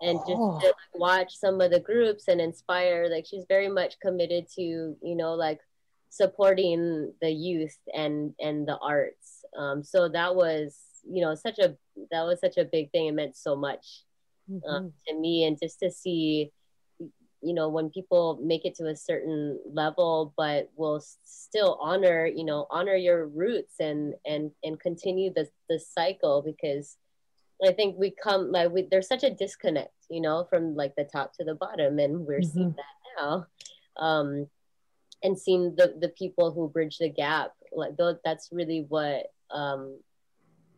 [0.03, 0.59] and just oh.
[0.61, 4.63] to, like, watch some of the groups and inspire like she's very much committed to
[4.63, 5.61] you know like
[6.09, 11.77] supporting the youth and and the arts um so that was you know such a
[12.11, 14.05] that was such a big thing it meant so much
[14.51, 14.89] um, mm-hmm.
[15.07, 16.51] to me and just to see
[17.43, 22.45] you know when people make it to a certain level but will still honor you
[22.45, 26.97] know honor your roots and and and continue the the cycle because
[27.67, 31.05] i think we come like we, there's such a disconnect you know from like the
[31.05, 32.51] top to the bottom and we're mm-hmm.
[32.51, 32.85] seeing that
[33.19, 33.47] now.
[33.97, 34.47] Um
[35.23, 37.93] and seeing the the people who bridge the gap like
[38.25, 39.99] that's really what um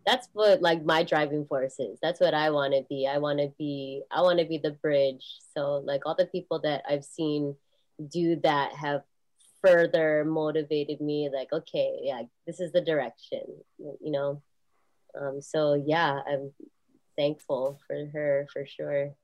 [0.04, 1.98] that's what like my driving force is.
[2.02, 3.06] That's what i want to be.
[3.06, 5.24] I want to be i want to be the bridge.
[5.56, 7.54] So like all the people that i've seen
[8.08, 9.02] do that have
[9.62, 13.42] further motivated me like okay yeah this is the direction
[13.78, 14.42] you know
[15.20, 16.52] um so yeah i'm
[17.16, 19.14] thankful for her for sure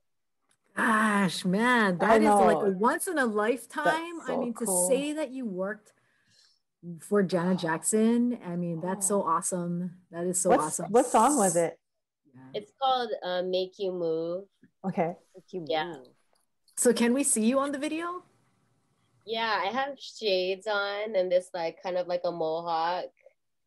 [0.77, 4.89] gosh man that is like once in a lifetime so i mean cool.
[4.89, 5.93] to say that you worked
[7.01, 8.39] for Janet Jackson.
[8.45, 9.27] I mean, that's so oh.
[9.27, 9.97] awesome.
[10.11, 10.87] That is so What's, awesome.
[10.91, 11.79] What song was it?
[12.55, 14.45] It's called uh, "Make You Move."
[14.85, 15.17] Okay.
[15.51, 15.69] You move.
[15.71, 15.95] yeah.
[16.77, 18.23] So can we see you on the video?
[19.27, 23.07] Yeah, I have shades on and this like kind of like a mohawk.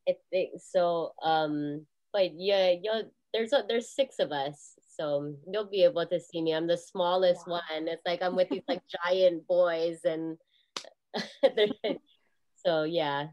[0.08, 1.12] I think so.
[1.22, 2.92] Um, but yeah, you
[3.34, 6.54] there's a, there's six of us, so you'll be able to see me.
[6.54, 7.62] I'm the smallest wow.
[7.70, 7.88] one.
[7.88, 10.38] It's like I'm with these like giant boys and.
[12.64, 13.28] So yeah,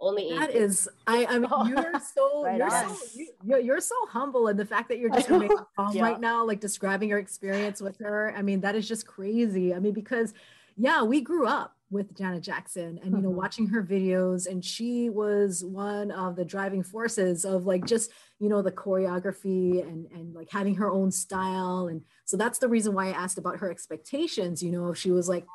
[0.00, 0.38] only eight.
[0.38, 2.94] that is I I mean you're so right you're on.
[2.94, 6.02] so you, you're so humble and the fact that you're just making calm yeah.
[6.02, 9.80] right now like describing your experience with her I mean that is just crazy I
[9.80, 10.34] mean because
[10.76, 13.38] yeah we grew up with Janet Jackson and you know mm-hmm.
[13.38, 18.48] watching her videos and she was one of the driving forces of like just you
[18.48, 22.92] know the choreography and and like having her own style and so that's the reason
[22.92, 25.46] why I asked about her expectations you know if she was like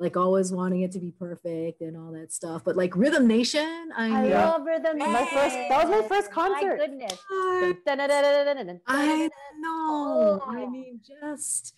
[0.00, 2.64] like always wanting it to be perfect and all that stuff.
[2.64, 5.12] But like Rhythm Nation, I, I love Rhythm Nation.
[5.12, 6.78] My first, that was my first concert.
[6.78, 7.18] My goodness.
[8.86, 10.42] I know.
[10.46, 11.74] I mean, just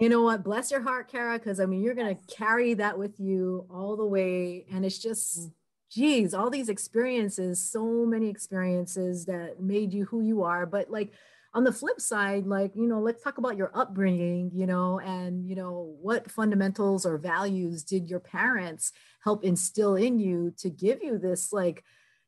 [0.00, 0.44] you know what?
[0.44, 4.06] Bless your heart, Kara, because I mean, you're gonna carry that with you all the
[4.06, 5.50] way, and it's just.
[5.90, 10.66] Geez, all these experiences, so many experiences that made you who you are.
[10.66, 11.14] But like
[11.54, 15.48] on the flip side like you know let's talk about your upbringing you know and
[15.48, 18.92] you know what fundamentals or values did your parents
[19.24, 21.82] help instill in you to give you this like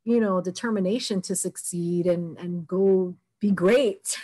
[0.05, 4.17] you know determination to succeed and and go be great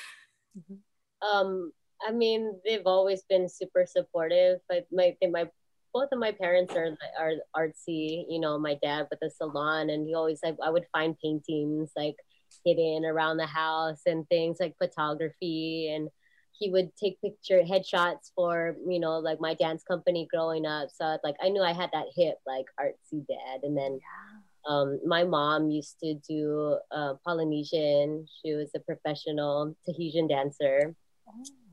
[0.59, 1.37] mm-hmm.
[1.37, 1.73] um
[2.07, 5.49] i mean they've always been super supportive but my my
[5.93, 10.07] both of my parents are are artsy you know my dad with a salon and
[10.07, 12.17] he always like i would find paintings like
[12.65, 16.11] hidden around the house and things like photography and
[16.59, 21.19] he would take picture headshots for you know like my dance company growing up so
[21.25, 24.71] like i knew i had that hip like artsy dad and then yeah.
[24.71, 30.95] um, my mom used to do uh, polynesian she was a professional tahitian dancer
[31.29, 31.66] oh,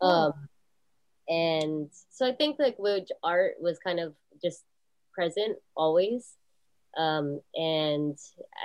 [0.00, 0.10] cool.
[0.10, 0.48] um,
[1.28, 4.64] and so i think like which art was kind of just
[5.14, 6.36] present always
[6.96, 8.16] Um, and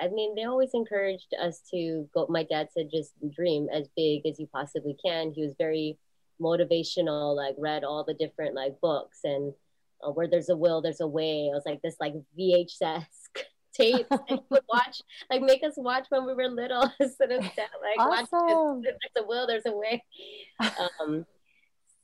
[0.01, 2.27] I mean, they always encouraged us to go.
[2.29, 5.33] My dad said, just dream as big as you possibly can.
[5.35, 5.99] He was very
[6.39, 9.53] motivational, like, read all the different like books and
[10.03, 11.49] uh, where there's a will, there's a way.
[11.51, 13.20] I was like this, like VHS
[13.73, 14.07] tape
[14.49, 18.27] would watch, like make us watch when we were little instead of that, like Awesome.
[18.79, 18.83] watch.
[18.83, 20.03] There's a will, there's a way.
[20.59, 21.25] Um,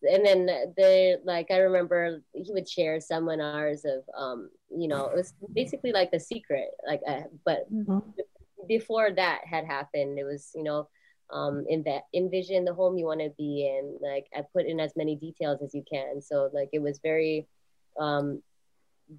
[0.04, 5.16] and then the like I remember he would share seminars of um you know it
[5.16, 8.04] was basically like the secret like uh, but Mhm.
[8.68, 10.88] before that had happened it was you know
[11.32, 14.80] um in that envision the home you want to be in like I put in
[14.80, 17.48] as many details as you can so like it was very
[18.00, 18.44] um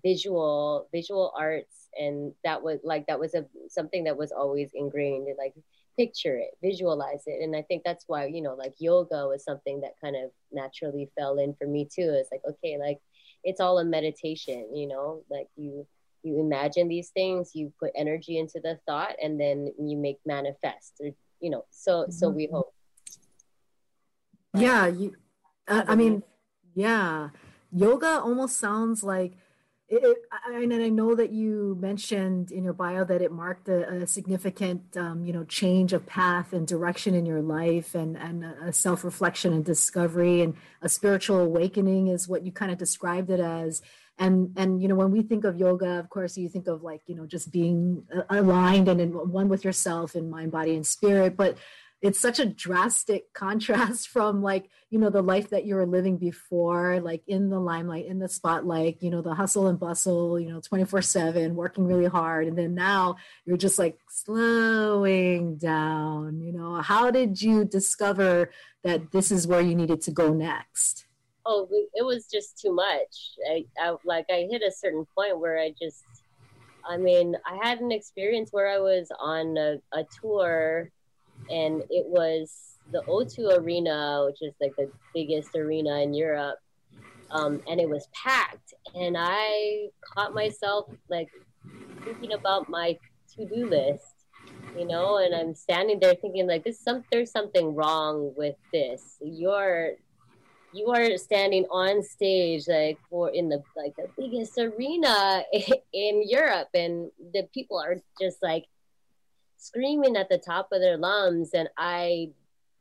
[0.05, 5.29] visual visual arts and that was like that was a something that was always ingrained
[5.29, 5.55] in like
[5.97, 7.43] picture it visualize it.
[7.43, 11.11] And i think that's why you know like yoga was something that kind of naturally
[11.19, 12.15] fell in for me too.
[12.15, 13.01] It's like okay like
[13.45, 15.23] it's all a meditation you know?
[15.31, 15.87] Like you
[16.23, 20.95] you imagine these things you put energy into the thought and then you make manifest
[21.01, 22.73] or you know so so we hope.
[24.55, 25.15] Yeah, you.
[25.67, 26.23] Uh, I mean,
[26.75, 27.31] yeah,
[27.73, 29.33] yoga almost sounds like.
[29.91, 34.07] It, and I know that you mentioned in your bio that it marked a, a
[34.07, 38.73] significant, um, you know, change of path and direction in your life, and and a
[38.73, 43.41] self reflection and discovery, and a spiritual awakening is what you kind of described it
[43.41, 43.81] as.
[44.19, 47.01] And and you know, when we think of yoga, of course, you think of like
[47.07, 50.87] you know just being uh, aligned and in one with yourself in mind, body, and
[50.87, 51.57] spirit, but
[52.01, 56.17] it's such a drastic contrast from like you know the life that you were living
[56.17, 60.49] before like in the limelight in the spotlight you know the hustle and bustle you
[60.49, 66.53] know 24 7 working really hard and then now you're just like slowing down you
[66.53, 66.81] know?
[66.81, 68.51] How did you discover
[68.85, 71.07] that this is where you needed to go next?
[71.45, 73.33] Oh it was just too much.
[73.51, 76.05] I, I like i hit a certain point where i just
[76.89, 80.91] i mean i had an experience where i was on a, a tour
[81.51, 86.59] and it was the o2 arena which is like the biggest arena in europe
[87.31, 88.73] um, and it was packed.
[88.95, 91.29] And i caught myself like
[92.05, 92.99] thinking about my
[93.35, 94.15] to-do list
[94.77, 99.17] you know and i'm standing there thinking like this some there's something wrong with this.
[99.21, 99.93] You're
[100.73, 105.43] you are standing on stage like for in the like the biggest arena
[105.93, 106.69] in Europe.
[106.75, 108.67] And the people are just like
[109.59, 112.31] screaming at the top of their lungs and I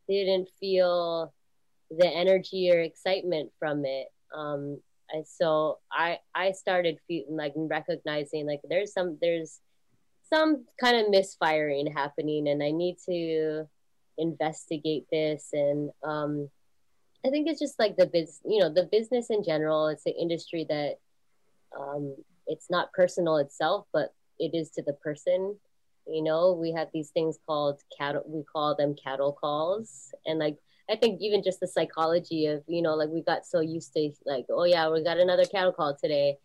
[0.08, 1.34] didn't feel
[1.90, 8.46] the energy or excitement from it um and so I I started feeling like recognizing
[8.46, 9.60] like there's some there's
[10.30, 13.68] some kind of misfiring happening and I need to
[14.18, 16.50] investigate this and um
[17.26, 19.88] I think it's just like the biz, you know, the business in general.
[19.88, 21.00] It's the industry that
[21.78, 25.58] um, it's not personal itself, but it is to the person.
[26.10, 28.24] You know, we have these things called cattle.
[28.26, 30.58] We call them cattle calls, and like
[30.90, 34.12] I think even just the psychology of you know, like we got so used to
[34.26, 36.38] like, oh yeah, we got another cattle call today,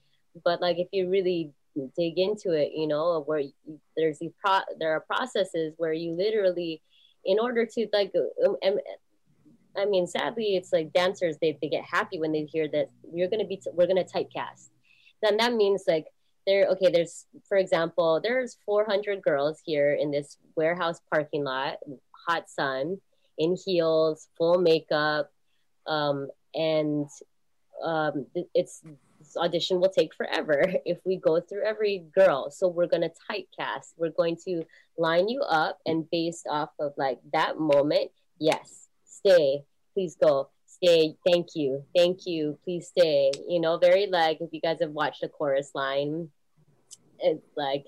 [0.44, 1.53] but like if you really
[1.96, 3.53] dig into it, you know, where you,
[3.96, 6.83] there's these pro- there are processes where you literally,
[7.25, 8.12] in order to like,
[8.44, 8.79] um, um,
[9.77, 13.29] I mean, sadly, it's like dancers they, they get happy when they hear that you're
[13.29, 14.70] gonna be we're gonna typecast.
[15.22, 16.07] Then that means like
[16.47, 21.79] there okay, there's for example, there's 400 girls here in this warehouse parking lot,
[22.27, 22.99] hot sun,
[23.39, 25.31] in heels, full makeup,
[25.87, 27.09] um, and
[27.85, 28.83] um, it's
[29.19, 32.51] this audition will take forever if we go through every girl.
[32.51, 33.95] So we're gonna typecast.
[33.97, 34.65] We're going to
[34.99, 40.49] line you up, and based off of like that moment, yes, stay, please go,
[40.83, 43.31] stay, thank you, thank you, please stay.
[43.49, 46.29] You know, very like if you guys have watched a chorus line,
[47.21, 47.87] it's like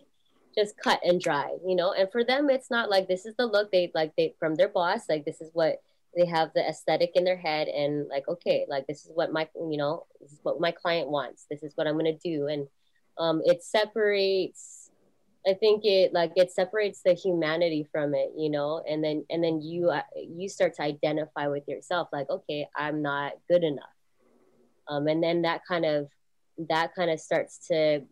[0.54, 1.92] just cut and dry, you know.
[1.92, 4.68] And for them, it's not like this is the look they like they from their
[4.68, 5.82] boss, like this is what
[6.16, 9.48] they have the aesthetic in their head and like okay like this is what my
[9.56, 11.46] you know this is what my client wants.
[11.50, 12.46] This is what i'm to do.
[12.46, 12.68] And
[13.18, 14.83] um it separates
[15.46, 18.82] i think it like it separates the humanity from it you know?
[18.88, 23.02] And then and then you uh, you start to identify with yourself like okay i'm
[23.02, 23.84] not good enough.
[24.88, 26.08] Um and then that kind of
[26.68, 28.02] that kind of starts to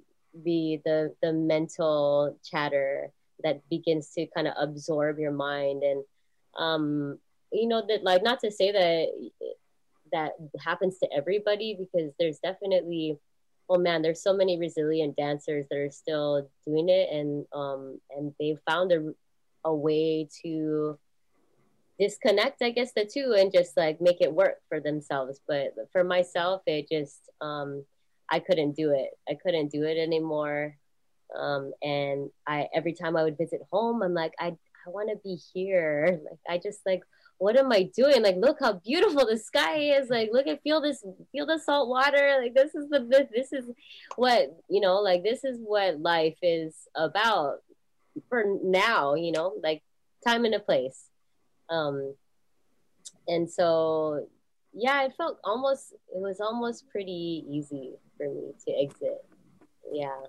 [0.45, 3.13] be the the mental chatter
[3.45, 5.83] that begins to kind of absorb your mind.
[5.83, 6.05] And
[6.59, 7.19] um
[7.53, 9.09] you know that like not to say that
[10.13, 13.19] that happens to everybody because there's definitely
[13.69, 18.35] oh man there's so many resilient dancers that are still doing it and um and
[18.39, 19.13] they found a,
[19.65, 20.99] a way to
[21.99, 25.41] disconnect i guess the two and just like make it work for themselves.
[25.47, 27.85] But for myself it just um
[28.31, 29.11] i couldn't do it.
[29.29, 30.77] I couldn't do it anymore.
[31.39, 34.57] Um, and I every time I would visit home, I'm like, I
[34.87, 36.21] I want to be here.
[36.31, 37.03] Like I just like,
[37.39, 38.23] what am I doing?
[38.23, 40.09] Like, look how beautiful the sky is.
[40.11, 42.39] Like, look at feel this feel the salt water.
[42.41, 43.65] Like this is the this, is
[44.17, 45.01] what you know.
[45.01, 47.59] Like this is what life is about
[48.29, 49.15] for now.
[49.15, 49.83] You know, like
[50.27, 51.07] time and a place.
[51.69, 52.15] Um,
[53.29, 54.27] and so
[54.73, 59.25] yeah, it felt almost it was almost pretty easy for me to exit.
[59.93, 60.21] Yeah.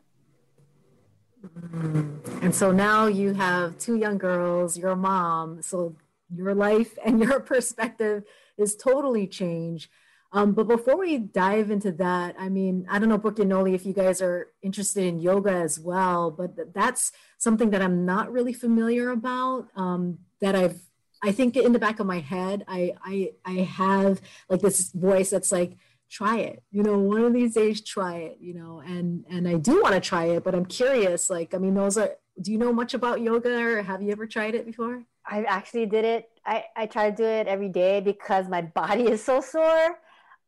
[2.41, 5.95] And so now you have two young girls, you're a mom, so
[6.33, 8.23] your life and your perspective
[8.57, 9.89] is totally changed.
[10.31, 13.75] Um, but before we dive into that, I mean, I don't know, Brooke and Noli,
[13.75, 18.31] if you guys are interested in yoga as well, but that's something that I'm not
[18.31, 19.67] really familiar about.
[19.75, 20.81] Um, that I've,
[21.21, 25.29] I think in the back of my head, I, I, I have like this voice
[25.29, 25.77] that's like,
[26.13, 29.55] try it you know one of these days try it you know and and i
[29.55, 32.11] do want to try it but i'm curious like i mean those are
[32.41, 35.85] do you know much about yoga or have you ever tried it before I actually
[35.85, 36.29] did it.
[36.45, 39.97] I, I try to do it every day because my body is so sore.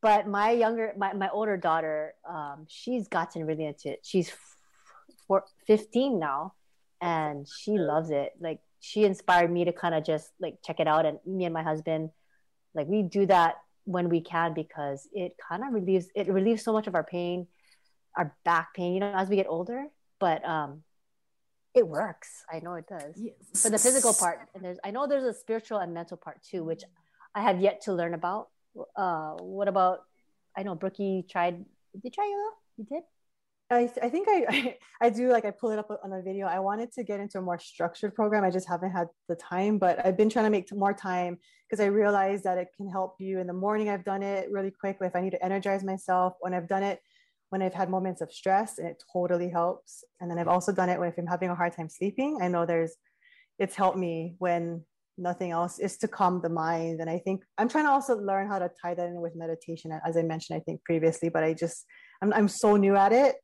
[0.02, 4.02] But my younger, my, my older daughter, um, she's gotten really into it.
[4.04, 4.32] She's
[5.28, 6.54] four, 15 now
[7.02, 8.34] and she loves it.
[8.40, 11.06] Like she inspired me to kind of just like check it out.
[11.06, 12.12] And me and my husband,
[12.76, 13.56] like we do that
[13.86, 17.48] when we can because it kind of relieves it relieves so much of our pain
[18.18, 19.86] our back pain you know as we get older
[20.20, 20.84] but um
[21.76, 22.30] it works.
[22.50, 23.16] I know it does.
[23.18, 23.62] Yes.
[23.62, 26.64] for the physical part and there's i know there's a spiritual and mental part too
[26.64, 26.84] which
[27.36, 28.48] i have yet to learn about.
[28.96, 30.00] Uh what about
[30.58, 31.58] i know brookie tried
[31.94, 32.56] did you try yoga?
[32.78, 33.04] You did
[33.72, 36.48] I, I think I, I, do like I pull it up on a video.
[36.48, 38.44] I wanted to get into a more structured program.
[38.44, 41.40] I just haven't had the time, but I've been trying to make more time
[41.70, 43.90] because I realized that it can help you in the morning.
[43.90, 46.34] I've done it really quick if I need to energize myself.
[46.42, 47.00] When I've done it
[47.50, 50.04] when I've had moments of stress, and it totally helps.
[50.20, 52.40] And then I've also done it when if I'm having a hard time sleeping.
[52.42, 52.96] I know there's
[53.60, 54.84] it's helped me when
[55.18, 57.00] nothing else is to calm the mind.
[57.00, 59.98] And I think I'm trying to also learn how to tie that in with meditation,
[60.06, 61.86] as I mentioned, I think previously, but I just
[62.22, 63.36] I'm, I'm so new at it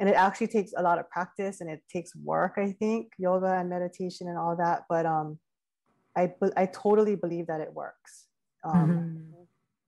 [0.00, 3.52] and it actually takes a lot of practice and it takes work i think yoga
[3.58, 4.84] and meditation and all that.
[4.88, 5.38] But um
[6.16, 8.26] i i totally believe that it works.
[8.64, 9.42] Um mm-hmm.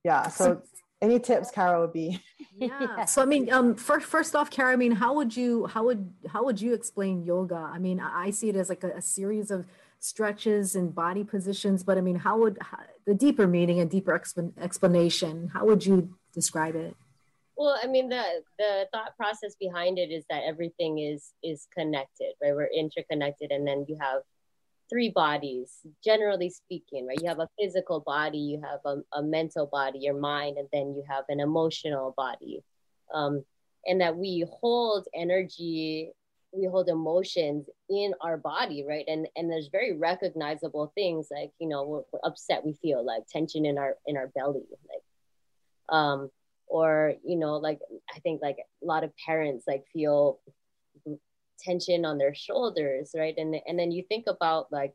[0.05, 0.61] yeah so
[1.01, 2.21] any tips Kara would be
[2.57, 3.03] yeah.
[3.05, 6.13] So i mean um first first off Kara I mean how would you how would
[6.27, 7.71] how would you explain yoga?
[7.73, 9.65] I mean i see it as like a, a series of
[9.99, 14.11] stretches and body positions but i mean how would how, the deeper meaning and deeper
[14.19, 16.93] exp- explanation how would you describe it
[17.55, 18.23] well, I mean, the
[18.57, 22.55] the thought process behind it is that everything is is connected, right?
[22.55, 24.21] We're interconnected, and then you have
[24.89, 27.17] three bodies, generally speaking, right?
[27.21, 30.93] You have a physical body, you have a, a mental body, your mind, and then
[30.95, 32.63] you have an emotional body,
[33.13, 33.43] um,
[33.85, 36.11] and that we hold energy,
[36.51, 39.05] we hold emotions in our body, right?
[39.07, 43.27] And and there's very recognizable things like you know we're, we're upset, we feel like
[43.27, 45.03] tension in our in our belly, like.
[45.89, 46.31] Um,
[46.73, 47.79] or you know like
[48.15, 50.39] i think like a lot of parents like feel
[51.63, 53.35] tension on their shoulders right?
[53.37, 54.93] And and then you think about like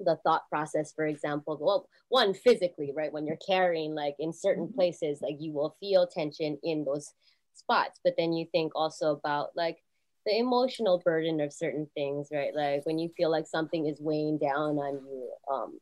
[0.00, 3.12] the thought process for example well one physically right?
[3.12, 4.74] When you're carrying like in certain mm-hmm.
[4.74, 7.12] places like you will feel tension in those
[7.54, 8.00] spots.
[8.02, 9.78] But then you think also about like
[10.24, 12.54] the emotional burden of certain things right?
[12.54, 15.78] Like when you feel like something is weighing down on you um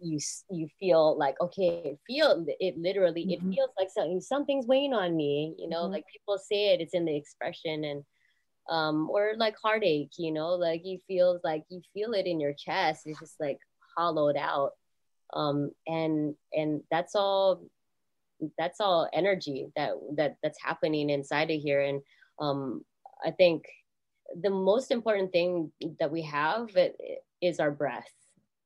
[0.00, 0.18] you
[0.50, 3.50] you feel like okay feel it literally mm-hmm.
[3.50, 5.94] it feels like something something's weighing on me you know mm-hmm.
[5.94, 8.04] like people say it it's in the expression and
[8.70, 12.52] um or like heartache you know like you feel like you feel it in your
[12.52, 13.58] chest it's just like
[13.96, 14.72] hollowed out
[15.34, 17.62] um and and that's all
[18.56, 22.00] that's all energy that that that's happening inside of here and
[22.40, 22.82] um
[23.24, 23.64] i think
[24.42, 26.68] the most important thing that we have
[27.40, 28.12] is our breath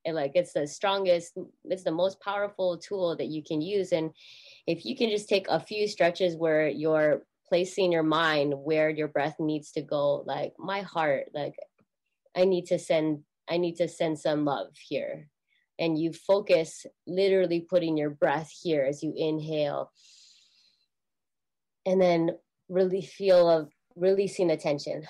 [0.05, 3.93] and like it's the strongest it's the most powerful tool that you can use.
[3.93, 4.11] And
[4.67, 9.09] if you can just take a few stretches where you're placing your mind where your
[9.09, 11.55] breath needs to go like my heart like
[12.35, 13.19] i need to send
[13.51, 15.29] i need to send some love here.
[15.79, 19.91] And you focus literally putting your breath here as you inhale.
[21.87, 22.37] And then
[22.69, 25.03] really feel of releasing the tension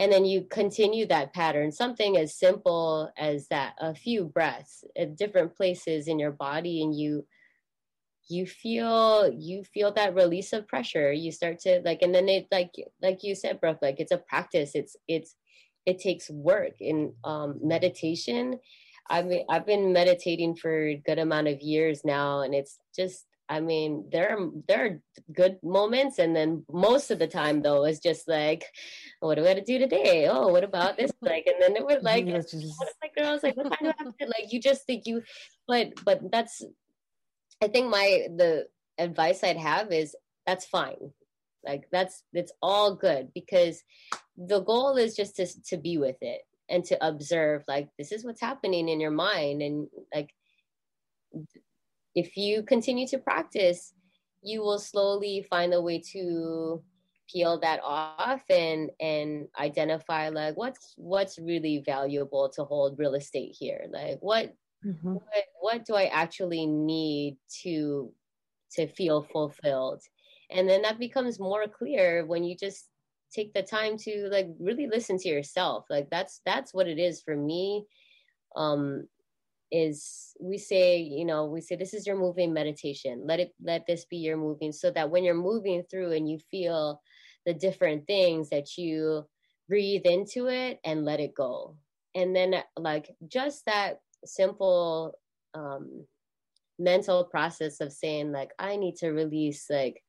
[0.00, 1.70] and then you continue that pattern.
[1.70, 6.98] Something as simple as that a few breaths at different places in your body and
[6.98, 7.26] you
[8.30, 11.12] you feel you feel that release of pressure.
[11.12, 12.72] You start to like and then it like
[13.02, 14.72] like you said brooke like it's a practice.
[14.74, 15.36] It's it's
[15.84, 18.58] it takes work in um, meditation.
[19.10, 23.26] I've been, i've been meditating for a good amount of years now and it's just
[23.50, 25.00] I mean, there are there are
[25.34, 28.64] good moments, and then most of the time though is just like,
[29.18, 30.28] what do I to do today?
[30.28, 31.10] Oh, what about this?
[31.20, 32.54] Like, and then it was like, just-
[33.02, 34.26] my girls like, what kind of to?
[34.26, 35.24] Like, you just think you,
[35.66, 36.62] but but that's,
[37.60, 40.14] I think my the advice I'd have is
[40.46, 41.10] that's fine,
[41.66, 43.82] like that's it's all good because
[44.36, 48.24] the goal is just to to be with it and to observe like this is
[48.24, 50.30] what's happening in your mind and like
[52.14, 53.94] if you continue to practice
[54.42, 56.82] you will slowly find a way to
[57.30, 63.54] peel that off and and identify like what's what's really valuable to hold real estate
[63.58, 63.86] here?
[63.90, 65.20] Like what Mhm.
[65.32, 68.12] what, what do i actually need to
[68.72, 70.02] to feel fulfilled?
[70.50, 72.90] And then that becomes more clear when you just
[73.32, 75.86] take the time to like really listen to yourself.
[75.90, 77.86] Like that's that's what it is for me.
[78.56, 79.08] Um
[79.70, 83.22] is we say you know we say this is your moving meditation.
[83.26, 86.38] Let it let this be your moving so that when you're moving through and you
[86.50, 87.00] feel
[87.46, 89.24] the different things that you
[89.68, 91.76] breathe into it and let it go.
[92.14, 95.14] And then like just that simple
[95.54, 96.04] um
[96.78, 100.02] mental process of saying like i need to release like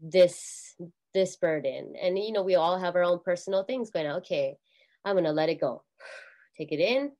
[0.00, 0.74] this
[1.14, 1.94] this burden.
[2.00, 4.16] And you know we all have our own personal things going on.
[4.16, 4.56] Okay
[5.04, 5.84] i'm gonna let it go.
[6.58, 7.12] Take it in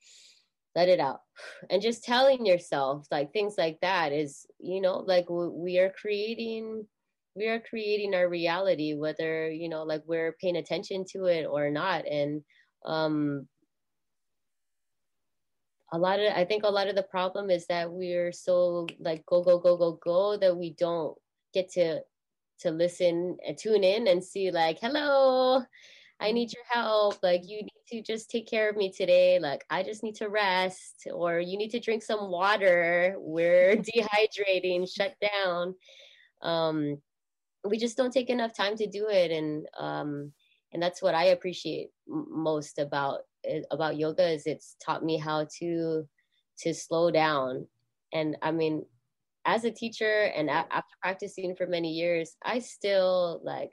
[0.77, 1.23] let it out.
[1.71, 6.87] And just telling yourself like things like that is you know like we are creating
[7.35, 11.71] we are creating our reality whether you know like we're paying attention to it or
[11.71, 12.07] not.
[12.07, 12.43] And
[12.85, 13.49] um
[15.93, 19.25] a lot of i think a lot of the problem is that we're so like
[19.27, 21.17] go go go go go that we don't
[21.55, 22.01] get to
[22.59, 25.63] to listen and tune in and see like hello
[26.21, 27.23] i need your help.
[27.23, 29.39] Like you need to just take care of me today.
[29.39, 33.17] Like i just need to rest or you need to drink some water.
[33.19, 34.89] We're dehydrating.
[34.93, 35.75] Shut down.
[36.43, 36.99] Um
[37.69, 39.31] we just don't take enough time to do it.
[39.31, 40.33] And um
[40.73, 43.21] and that's what i appreciate m- most about
[43.71, 46.09] about yoga is it's taught me how to
[46.59, 47.67] to slow down.
[48.13, 48.85] And i mean
[49.47, 53.73] as a teacher and a- after practicing for many years i still like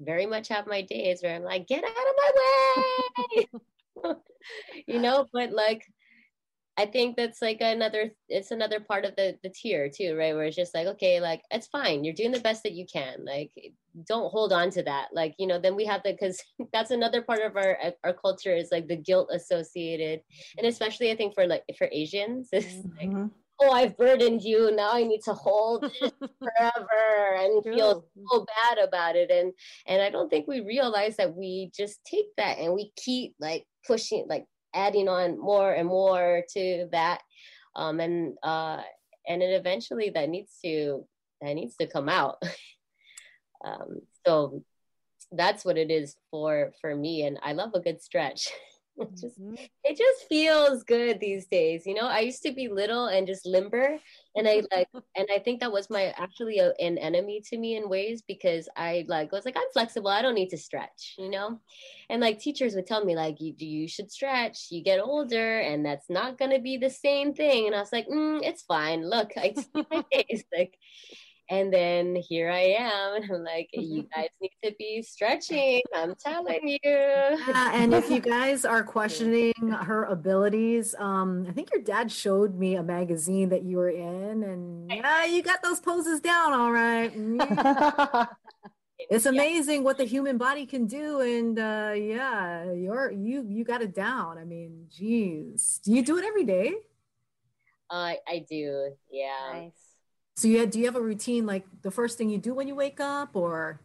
[0.00, 3.46] very much have my days where i'm like get out of my way!
[4.86, 5.84] You know but like
[6.76, 10.34] i think that's like another it's another part of the the tier too right?
[10.34, 12.04] Where it's just like okay like it's fine.
[12.04, 13.24] You're doing the best that you can.
[13.24, 13.52] Like
[14.06, 15.08] don't hold on to that.
[15.12, 16.42] Like you know then we have the because
[16.72, 20.20] that's another part of our our culture is like the guilt associated.
[20.58, 23.30] And especially i think for like for asians it's like Mhm.
[23.60, 28.78] Oh i've burdened you now i need to hold it forever and feel so bad
[28.78, 29.30] about it.
[29.30, 29.52] And
[29.86, 33.64] and i don't think we realize that we just take that and we keep like
[33.86, 37.22] pushing like adding on more and more to that.
[37.76, 38.82] Um and uh
[39.26, 41.06] and it eventually that needs to
[41.40, 42.42] that needs to come out.
[43.64, 44.62] Um so
[45.32, 47.24] that's what it is for for me.
[47.24, 48.50] And i love a good stretch
[48.96, 49.58] It just Mhm.
[49.82, 52.06] it just feels good these days you know?
[52.06, 53.98] I used to be little and just limber
[54.36, 57.76] and i like and i think that was my actually a, an enemy to me
[57.76, 60.08] in ways because i like was like i'm flexible.
[60.10, 61.60] I don't need to stretch you know?
[62.10, 64.68] And like teachers would tell me like you you should stretch.
[64.70, 67.66] You get older and that's not going to be the same thing.
[67.66, 69.08] And i was like mm, it's fine.
[69.08, 70.78] Look i see my face like
[71.50, 75.82] and then here I am, and I'm like, you guys need to be stretching.
[75.94, 76.78] I'm telling you.
[76.82, 82.58] Yeah, and if you guys are questioning her abilities, um, I think your dad showed
[82.58, 86.72] me a magazine that you were in, and yeah, you got those poses down all
[86.72, 87.12] right.
[89.10, 93.82] It's amazing what the human body can do, and uh, yeah, you're you you got
[93.82, 94.38] it down.
[94.38, 96.72] I mean, geez, do you do it every day?
[97.90, 99.50] I I do, yeah.
[99.52, 99.83] Nice.
[100.36, 102.74] So you do you have a routine like the first thing you do when you
[102.74, 103.80] wake up, or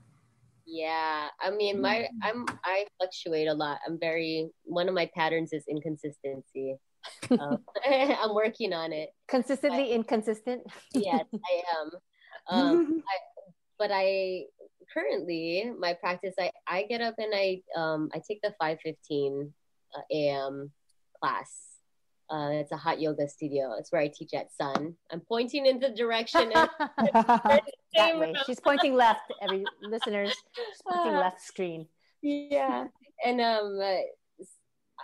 [0.66, 3.80] Yeah, I mean, my I'm I fluctuate a lot.
[3.86, 6.78] I'm very one of my patterns is inconsistency.
[7.30, 9.10] Um, I'm working on it.
[9.28, 10.64] Consistently inconsistent.
[10.93, 11.91] Yes, I am.
[12.47, 13.18] Um, I,
[13.78, 14.45] but I
[14.91, 16.34] currently my practice.
[16.39, 19.54] I I get up and I um I take the 5:15
[19.95, 20.72] uh, a.m.
[21.22, 21.79] class.
[22.30, 23.74] Uh, it's a hot yoga studio.
[23.78, 24.96] It's where I teach at Sun.
[25.12, 26.50] I'm pointing in the direction.
[26.54, 27.64] that
[27.96, 28.36] way.
[28.46, 29.22] She's pointing left.
[29.42, 31.88] Every listeners, she's pointing left screen.
[32.22, 32.86] yeah
[33.24, 33.98] and um uh,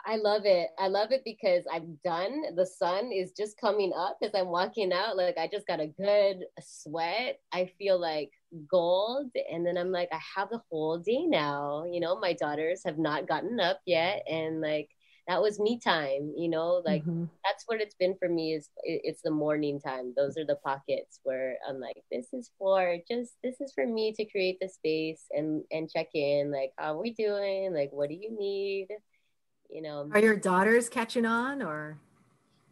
[0.05, 4.17] i love it i love it because i'm done the sun is just coming up
[4.21, 8.31] as i'm walking out like i just got a good sweat i feel like
[8.69, 12.81] gold and then i'm like i have the whole day now you know my daughters
[12.85, 14.89] have not gotten up yet and like
[15.27, 17.29] that was me time you know like Mhm.
[17.43, 20.13] that's what it's been for me is it's the morning time.
[20.17, 24.13] Those are the pockets where i'm like this is for just this is for me
[24.13, 27.73] to create the space and and check in like how are we doing?
[27.73, 28.87] Like what do you need?
[29.69, 30.09] You know.
[30.11, 31.97] Are your daughters catching on or?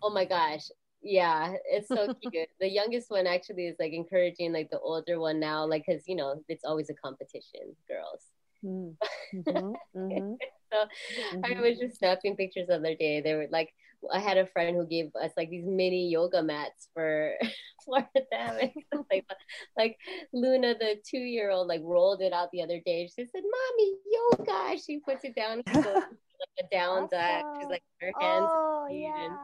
[0.01, 0.69] oh my gosh.
[1.01, 2.49] Yeah it's so cute.
[2.59, 6.15] The youngest one actually is like encouraging like the older one now like because you
[6.15, 8.23] know it's always a competition girls.
[8.65, 8.95] Mm.
[9.35, 10.37] Mhm,
[10.73, 10.87] so
[11.43, 11.61] I mhm.
[11.61, 13.21] was just snapping pictures the other day.
[13.21, 13.73] They were like,
[14.11, 17.33] I had a friend who gave us like these mini yoga mats for
[17.85, 18.71] for them.
[19.11, 19.25] Like,
[19.77, 19.97] like
[20.33, 23.07] Luna, the two year old, like rolled it out the other day.
[23.07, 26.05] She said, "Mommy, yoga." She puts it down, goes, like
[26.59, 27.43] a down dog.
[27.59, 28.49] She's like her hands.
[28.51, 29.35] Oh yeah.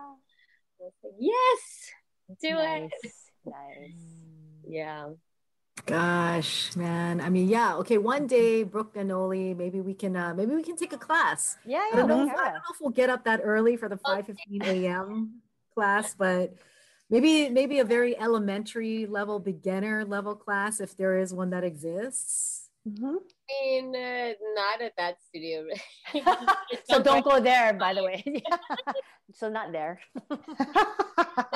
[0.79, 1.91] Like, yes,
[2.41, 2.89] do nice.
[3.03, 3.11] it.
[3.45, 3.91] Nice.
[4.67, 5.09] Yeah.
[5.85, 7.21] Gosh, man.
[7.21, 7.75] I mean, yeah.
[7.77, 10.97] Okay, one day, Brooke and Oli, maybe we can, uh, maybe we can take a
[10.97, 11.57] class.
[11.65, 11.95] Yeah, I yeah.
[11.95, 12.23] don't know.
[12.23, 12.31] If.
[12.31, 15.41] I don't know if we'll get up that early for the five fifteen a.m.
[15.73, 16.53] class, but
[17.09, 22.69] maybe maybe a very elementary level, beginner level class if there is one that exists.
[22.87, 23.17] Mhm.
[23.17, 25.65] I mean, uh, not at that studio.
[26.89, 28.23] so don't go there, by the way.
[29.33, 29.99] so not there.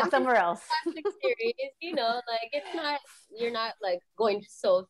[0.10, 0.62] Somewhere else.
[0.86, 3.00] series, you know, like it's not
[3.38, 4.88] you're not like going so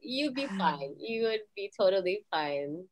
[0.00, 0.94] you'd be fine.
[0.98, 2.84] You would be totally fine.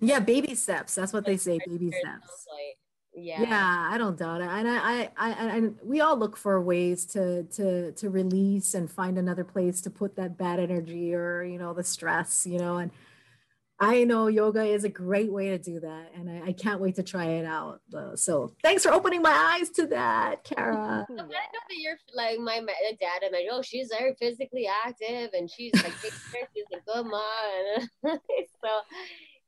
[0.00, 0.94] Yeah, baby steps.
[0.94, 1.58] That's what they say.
[1.66, 2.46] Baby steps.
[2.50, 2.78] like,
[3.16, 3.42] yeah.
[3.42, 4.48] Yeah, I don't doubt it.
[4.48, 8.74] And I, I, I, I, and we all look for ways to, to, to release
[8.74, 12.58] and find another place to put that bad energy or, you know, the stress, you
[12.58, 12.90] know, and
[13.80, 16.12] I know yoga is a great way to do that.
[16.14, 17.80] And I, I can't wait to try it out.
[17.94, 21.06] Uh, so thanks for opening my eyes to that, Kara.
[21.08, 25.30] I know that you're like my, my dad and my oh she's very physically active
[25.32, 27.88] and she's like she's a good mom.
[28.62, 28.70] so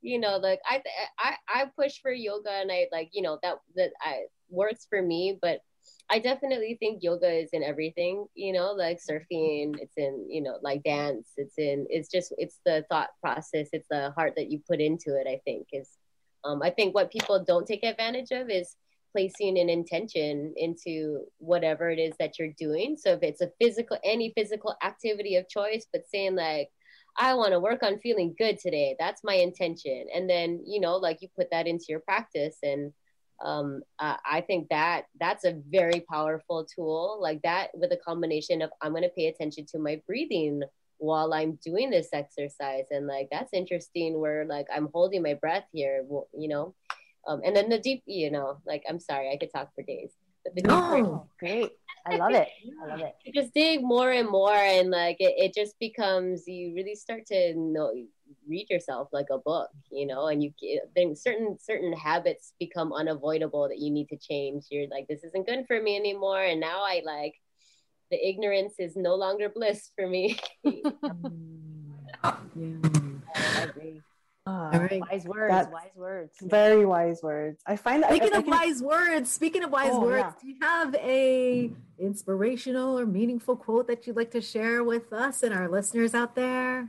[0.03, 0.83] you know like I
[1.18, 5.03] I I push for yoga and I like you know that that I works for
[5.03, 5.61] me but
[6.09, 10.59] I definitely think yoga is in everything, you know, like surfing, it's in, you know,
[10.62, 14.61] like dance, it's in, it's just, it's the thought process, it's the heart that you
[14.68, 15.90] put into it, I think is,
[16.44, 18.76] um, I think what people don't take advantage of is
[19.11, 22.96] placing an intention into whatever it is that you're doing.
[22.96, 26.70] So if it's a physical, any physical activity of choice, but saying like,
[27.18, 30.07] I want to work on feeling good today, that's my intention.
[30.14, 32.92] And then, you know, like you put that into your practice and,
[33.45, 38.62] um uh, i think that that's a very powerful tool like that with a combination
[38.62, 40.62] of i'm going to pay attention to my breathing
[40.99, 45.64] while i'm doing this exercise and like that's interesting where like i'm holding my breath
[45.72, 46.74] here you know
[47.28, 50.12] um and then the deep you know like i'm sorry i could talk for days
[50.45, 51.28] but the deep No.
[51.39, 51.72] Great.
[52.07, 52.49] I love it.
[52.82, 53.16] I love it.
[53.24, 57.26] you just dig more and more and like it, it just becomes you really start
[57.26, 57.93] to know
[58.49, 60.53] read yourself like a book you know and you
[60.95, 65.47] then certain certain habits become unavoidable that you need to change you're like this isn't
[65.47, 67.35] good for me anymore and now i like
[68.11, 70.39] the ignorance is no longer bliss for me
[72.24, 72.77] Yeah.
[73.35, 74.01] I agree.
[74.47, 75.01] Ah, All right.
[75.01, 75.51] Wise words.
[75.53, 76.33] That's- Wise words.
[76.41, 77.61] Very wise words.
[77.66, 80.18] I find that Speaking I, I of can- wise words, speaking of wise Oh, words,
[80.24, 80.33] yeah.
[80.41, 85.43] do you have a inspirational or meaningful quote that you'd like to share with us
[85.43, 86.89] and our listeners out there?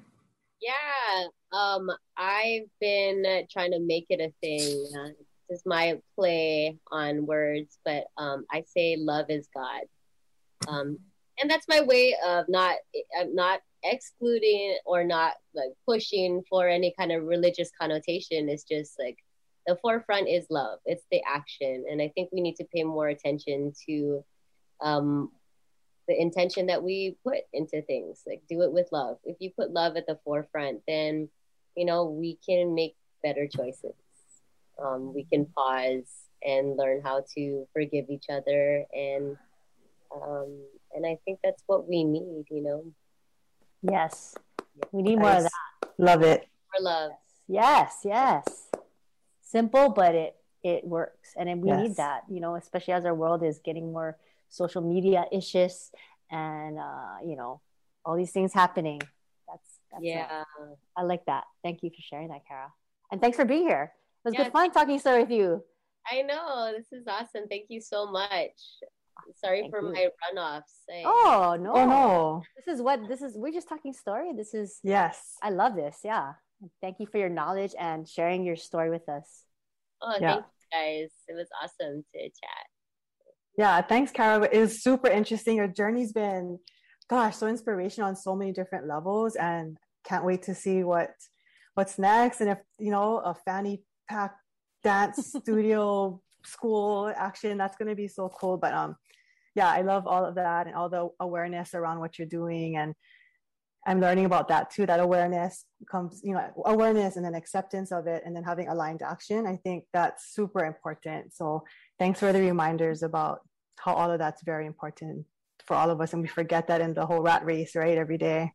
[0.61, 5.15] Yeah, um, I've been trying to make it a thing.
[5.49, 9.83] This is my play on words, but um, I say love is God,
[10.67, 10.97] um,
[11.39, 12.75] and that's my way of not
[13.17, 18.49] I'm not excluding or not like pushing for any kind of religious connotation.
[18.49, 19.17] It's just like
[19.67, 20.79] the forefront is love.
[20.85, 24.23] It's the action, and I think we need to pay more attention to
[24.81, 25.31] um,
[26.07, 29.71] the intention that we put into things like do it with love if you put
[29.71, 31.27] love at the forefront then
[31.75, 33.93] you know we can make better choices
[34.83, 36.05] um, we can pause
[36.45, 39.37] and learn how to forgive each other and
[40.15, 40.61] um,
[40.93, 42.83] and i think that's what we need you know
[43.81, 44.35] Yes.
[44.91, 45.51] We need more of that.
[45.97, 46.47] love it.
[46.75, 47.11] for love
[47.47, 48.43] Yes, yes.
[49.41, 51.81] Simple, but it it works, and then we Yes.
[51.81, 52.23] need that.
[52.29, 54.17] You know, especially as our world is getting more
[54.49, 55.91] social media issues,
[56.31, 57.61] and uh, you know,
[58.05, 58.99] all these things happening.
[59.47, 60.43] That's, that's yeah
[60.95, 61.45] I like that.
[61.63, 62.71] Thank you for sharing that, Kara,
[63.11, 63.91] and thanks for being here.
[64.25, 65.63] It was Yeah, good fun talking story with you.
[66.11, 68.57] i know this is awesome thank you so much
[69.35, 69.93] sorry Thank for you.
[69.93, 72.43] my runoffs I- Oh no, Oh no.
[72.57, 73.33] this is what this is.
[73.35, 74.31] We're just talking story.
[74.35, 74.79] This is.
[74.83, 75.35] Yes.
[75.41, 75.97] I love this.
[76.03, 76.33] Yeah.
[76.81, 79.27] Thank you for your knowledge and sharing your story with us.
[80.01, 80.33] oh Yeah.
[80.33, 82.65] thank you guys it was awesome to chat
[83.57, 84.47] Yeah, thanks, Kara.
[84.51, 85.55] It was super interesting.
[85.57, 86.59] Your journey's been,
[87.09, 91.11] gosh, so inspirational on so many different levels, and can't wait to see what
[91.73, 92.41] what's next.
[92.41, 94.35] And if you know a Fanny Pak
[94.83, 97.57] dance studio school action.
[97.57, 98.57] That's going to be so cool.
[98.57, 98.95] But um,
[99.55, 102.77] yeah, I love all of that and all the awareness around what you're doing.
[102.77, 102.93] And
[103.85, 104.85] I'm learning about that too.
[104.85, 109.01] That awareness comes, you know, awareness and then acceptance of it and then having aligned
[109.01, 109.45] action.
[109.45, 111.33] I think that's super important.
[111.33, 111.63] So
[111.99, 113.41] thanks for the reminders about
[113.77, 115.25] how all of that's very important
[115.65, 116.13] for all of us.
[116.13, 117.97] And we forget that in the whole rat race, right?
[117.97, 118.53] Every day.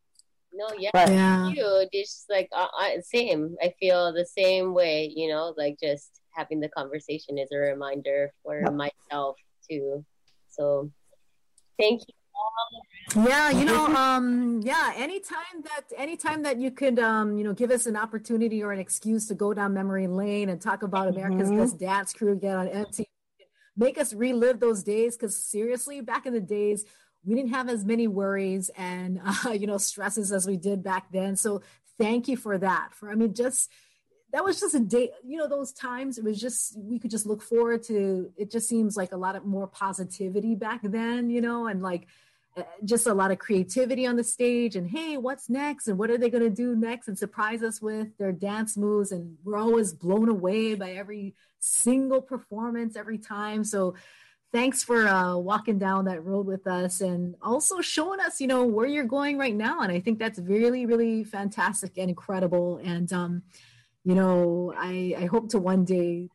[0.53, 1.49] No, yeah, But- Yeah.
[1.49, 3.57] you just like uh, I, same.
[3.63, 5.11] I feel the same way.
[5.15, 8.73] You know, like just having the conversation is a reminder for Yep.
[8.75, 9.37] myself
[9.69, 10.05] too.
[10.51, 10.91] So,
[11.79, 13.27] thank you all.
[13.27, 17.71] Yeah, you know, um, yeah, anytime that anytime that you could um, you know, give
[17.71, 21.51] us an opportunity or an excuse to go down memory lane and talk about America's
[21.51, 21.59] Mhm.
[21.59, 23.07] Best Dance Crew again on MTV,
[23.77, 26.85] make us relive those days because seriously, back in the days,
[27.25, 31.11] we didn't have as many worries and uh, you know stresses as we did back
[31.13, 31.37] then.
[31.37, 31.63] So
[31.99, 32.91] thank you for that.
[32.93, 33.71] For I mean, just
[34.33, 37.27] that was just a day you know those times it was just we could just
[37.27, 41.41] look forward to it just seems like a lot of more positivity back then you
[41.41, 42.07] know and like
[42.85, 45.89] just a lot of creativity on the stage and hey what's next?
[45.89, 47.09] And what are they going to do next?
[47.09, 49.13] And surprise us with their dance moves.
[49.13, 53.65] And we're always blown away by every single performance every time.
[53.65, 53.95] So
[54.53, 58.65] thanks for uh, walking down that road with us and also showing us you know
[58.65, 59.81] where you're going right now.
[59.81, 62.81] And i think that's really really fantastic and incredible.
[62.85, 63.43] And um
[64.05, 66.29] you know i i hope to one day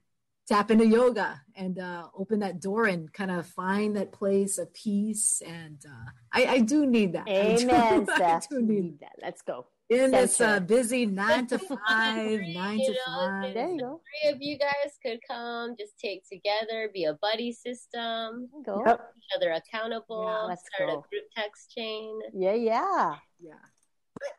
[0.47, 4.73] tap into yoga and uh, open that door and kind of find that place of
[4.73, 8.99] peace and uh, I, I do need that I do- Amen, I do need Need
[9.01, 9.11] that.
[9.21, 9.65] Let's go.
[9.89, 14.01] in this uh, busy nine to five You nine know, to five There you go.
[14.21, 18.83] Three of you guys could come, just take together, be a buddy system, go.
[18.85, 19.01] Yep.
[19.17, 20.97] each other accountable, Yeah, let's start go.
[20.99, 22.19] a group text chain.
[22.33, 23.15] Yeah, yeah.
[23.41, 23.53] yeah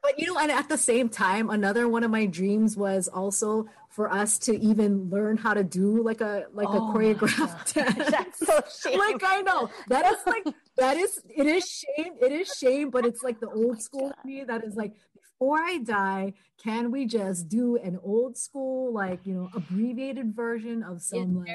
[0.03, 3.09] but, but you know and at the same time another one of my dreams was
[3.09, 6.95] also for us to even learn how to do like a like Oh a my
[7.15, 8.61] choreographed dance That's so
[8.91, 8.99] shame.
[8.99, 13.05] like I know that is like that is it is shame it is shame but
[13.07, 14.25] it's like the oh old school God.
[14.25, 19.27] me that is like before I die can we just do an old school like
[19.27, 21.49] you know abbreviated version of some like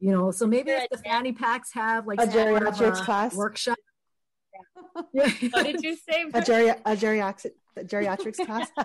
[0.00, 3.34] you know so maybe if the Fanny Paks have like A some sort geriatrics class?
[3.34, 3.78] workshop
[5.12, 6.24] yeah What did you say?
[6.32, 7.46] a, geri- a geriatrics,
[7.76, 8.68] a geriatrics class.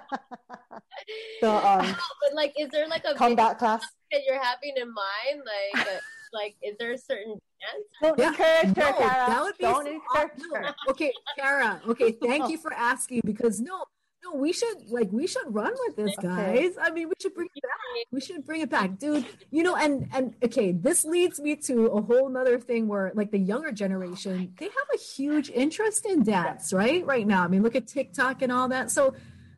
[1.41, 1.85] So um,
[2.21, 3.81] but like, is there like a combat class.
[4.11, 5.41] that you're having in mind?
[5.75, 5.99] Like,
[6.33, 7.87] like, is there a certain dance?
[8.01, 8.29] Don't Yeah.
[8.29, 9.25] encourage her, No, Kara.
[9.27, 10.75] that would be Don't so encourage her.
[10.89, 11.81] Okay, Kara.
[11.87, 13.83] Okay, thank you for asking because no,
[14.23, 16.73] no, we should like we should run with this, guys.
[16.81, 18.07] I mean, we should bring it back.
[18.11, 19.25] We should bring it back, dude.
[19.49, 23.31] You know, and and okay, this leads me to a whole nother thing where like
[23.31, 27.05] the younger generation, they have a huge interest in dance, right?
[27.05, 27.43] Right now.
[27.43, 28.91] I mean, look at TikTok and all that.
[28.91, 29.15] So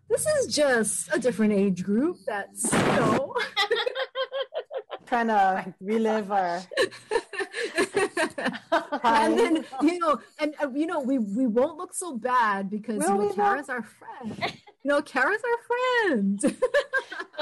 [0.10, 3.36] this is just a different age group that's, you know.
[5.06, 6.62] Trying to relive our
[9.04, 13.00] and then you know, and uh, you know, we we won't look so bad because
[13.00, 13.34] Will you know.
[13.34, 14.54] Kara's our friend.
[14.84, 16.42] You know, Kara's our friend.
[16.42, 16.50] So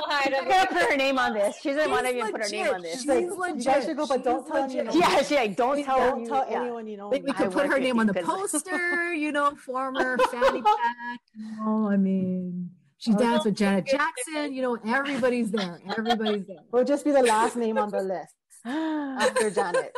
[0.03, 1.57] hard I'm of gonna put her name on this.
[1.61, 2.99] She doesn't want to even put her name on this.
[2.99, 3.57] She's like, legit.
[3.57, 4.85] you guys should go, but don't tell anyone.
[4.85, 5.01] legit.
[5.01, 6.61] Yeah, she like don't tell don't you- tell yeah.
[6.61, 7.09] anyone you know.
[7.09, 9.13] we, we could put her name on the poster.
[9.13, 11.19] You know, former fanny pack.
[11.35, 14.53] You know, I mean, she danced with Janet Jackson.
[14.53, 15.79] You know, everybody's there.
[15.97, 16.57] Everybody's there.
[16.71, 18.35] We'll just be the last name on the list
[18.65, 19.93] after Janet.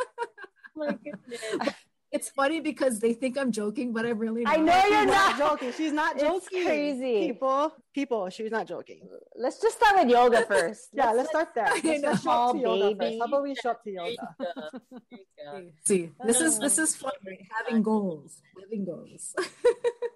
[0.75, 1.73] My goodness.
[2.11, 4.43] It's funny because they think I'm joking, but I'm really.
[4.43, 4.53] Not.
[4.53, 5.35] I know you're not.
[5.35, 5.71] joking.
[5.75, 6.63] She's not It's joking.
[6.63, 7.27] crazy.
[7.33, 9.01] People, people, she's not joking.
[9.35, 10.89] Let's just start with yoga first.
[10.93, 11.65] Yeah, let's start there.
[11.83, 12.11] Let's know.
[12.11, 13.17] just show up to yoga first.
[13.17, 14.15] How about we show up to yoga?
[14.39, 14.45] go.
[14.91, 15.69] There you go.
[15.85, 17.11] See, this is this um, is fun.
[17.25, 17.39] right?
[17.65, 19.33] Having goals, having goals.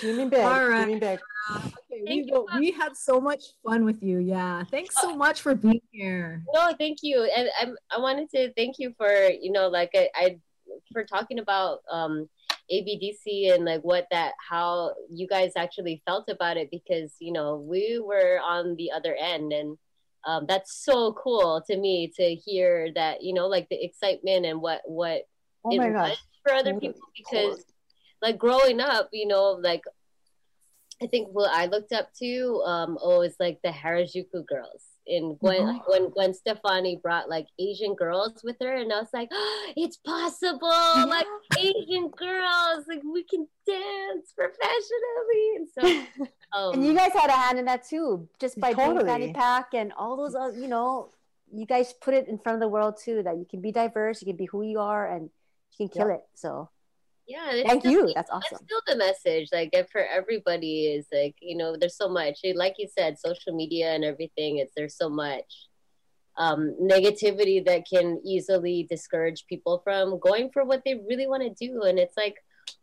[0.00, 0.40] Dreaming big.
[0.40, 0.84] All right.
[0.84, 1.20] Dreaming big.
[1.54, 4.18] Okay, we, Thank go- we had so much fun with you.
[4.18, 4.64] Yeah.
[4.70, 6.42] Thanks so much for being here.
[6.52, 10.08] No, thank you, and I'm, I wanted to thank you for you know like I,
[10.14, 10.38] I
[10.92, 12.28] for talking about um
[12.72, 17.56] ABDC and like what that how you guys actually felt about it because you know
[17.56, 19.78] we were on the other end and
[20.26, 24.60] um, that's so cool to me to hear that you know like the excitement and
[24.60, 25.22] what what
[25.64, 26.18] Oh it my was gosh.
[26.42, 26.88] for other Totally.
[26.88, 27.64] people because
[28.22, 29.82] like growing up you know like
[31.02, 35.36] i think what i looked up to um oh is like the harajuku girls in
[35.36, 35.72] gwen Mhm.
[35.72, 39.72] like, when gwen stefani brought like asian girls with her and i was like oh,
[39.76, 40.68] it's possible
[41.08, 41.26] like
[41.58, 45.82] asian girls like we can dance professionally and so
[46.58, 48.94] um, And you guys had a hand in that too, just by Totally.
[48.94, 51.10] doing Fanny Pak and all those, other, you know,
[51.52, 54.22] you guys put it in front of the world too that you can be diverse,
[54.22, 55.24] you can be who you are, and
[55.72, 56.22] you can kill it.
[56.34, 56.70] So
[57.26, 58.12] yeah thank still- you.
[58.14, 58.48] That's awesome.
[58.50, 62.76] that's still the message like for everybody is like you know there's so much like
[62.78, 65.68] you said social media and everything it's there's so much
[66.38, 71.68] um, negativity that can easily discourage people from going for what they really want to
[71.68, 71.82] do.
[71.82, 72.36] And it's like,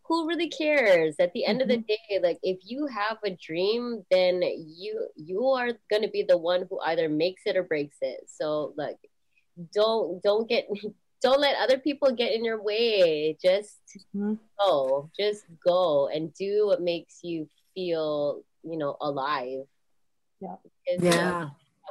[0.05, 1.63] who really cares at the end mm-hmm.
[1.63, 2.19] of the mm-hmm.
[2.19, 6.37] day like if you have a dream then you you are going to be the
[6.37, 8.97] one who either makes it or breaks it so like
[9.73, 10.67] don't don't get
[11.23, 13.79] don't let other people get in your way just
[14.15, 14.33] mm-hmm.
[14.59, 19.65] go just go and do what makes you feel you know alive
[20.39, 20.55] yeah
[20.85, 21.49] because, yeah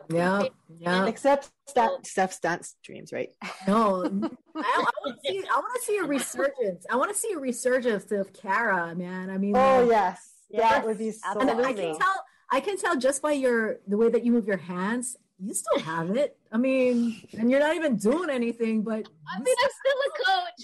[0.08, 0.42] yeah,
[0.78, 1.06] yeah.
[1.06, 3.30] Except that Steph's dance dreams, right?
[3.66, 4.04] No,
[4.56, 5.44] I, I want to see.
[5.50, 6.86] I want to see a resurgence.
[6.90, 9.30] I want to see a resurgence of Kara, man.
[9.30, 10.70] I mean, oh yes, yes.
[10.70, 11.20] that would be so.
[11.30, 11.64] Absolutely.
[11.64, 12.24] I can tell.
[12.50, 15.16] I can tell just by your the way that you move your hands.
[15.44, 16.36] You still have it.
[16.52, 20.62] I mean, and you're not even doing anything, but I mean, I'm still a coach.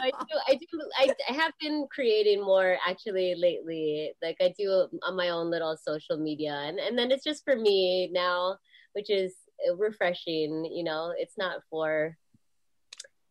[0.00, 0.38] I do.
[0.48, 0.66] I do.
[0.98, 4.12] I, I have been creating more actually lately.
[4.22, 7.56] Like I do on my own little social media, and and then it's just for
[7.56, 8.56] me now,
[8.94, 9.34] which is
[9.76, 10.64] refreshing.
[10.64, 12.16] You know, it's not for.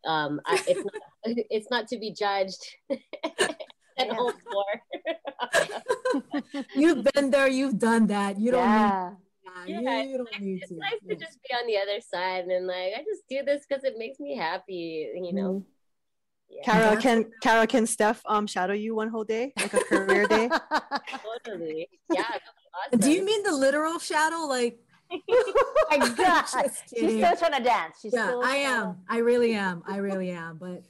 [0.05, 0.93] Um, I, it's not.
[1.49, 2.63] It's not to be judged.
[2.89, 2.99] and
[3.97, 4.31] yeah.
[4.51, 4.65] for.
[6.75, 7.47] you've been there.
[7.49, 8.39] You've done that.
[8.39, 8.63] You don't.
[8.63, 9.09] Yeah.
[9.09, 9.26] Need-
[9.65, 10.77] yeah, you, you don't need it's to.
[10.77, 11.13] nice yeah.
[11.13, 13.95] to just be on the other side and like I just do this because it
[13.97, 15.49] makes me happy, you know.
[15.49, 15.69] Mm-hmm.
[16.49, 16.63] Yeah.
[16.63, 20.49] Kara, can Kara, can Steph um shadow you one whole day, like a career day?
[21.45, 21.89] totally.
[22.13, 22.23] Yeah.
[22.23, 22.99] Awesome.
[22.99, 24.79] Do you mean the literal shadow, like?
[25.89, 27.99] my God, she's still trying to dance.
[28.01, 28.97] She's yeah, I am.
[29.07, 29.81] I really am.
[29.87, 30.57] I really am.
[30.57, 30.83] But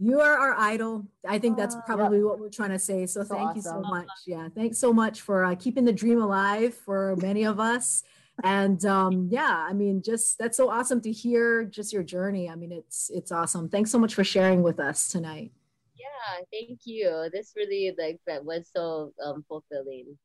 [0.00, 1.06] you are our idol.
[1.28, 2.26] I think that's ah, probably yep.
[2.26, 3.06] what we're trying to say.
[3.06, 3.56] So, so thank awesome.
[3.56, 4.08] you so much.
[4.26, 8.02] Yeah, thanks so much for uh, keeping the dream alive for many of us
[8.44, 12.54] and um, yeah i mean just that's so awesome to hear just your journey i
[12.54, 15.52] mean it's it's awesome thanks so much for sharing with us tonight
[15.96, 20.16] yeah thank you this really like that was so um, fulfilling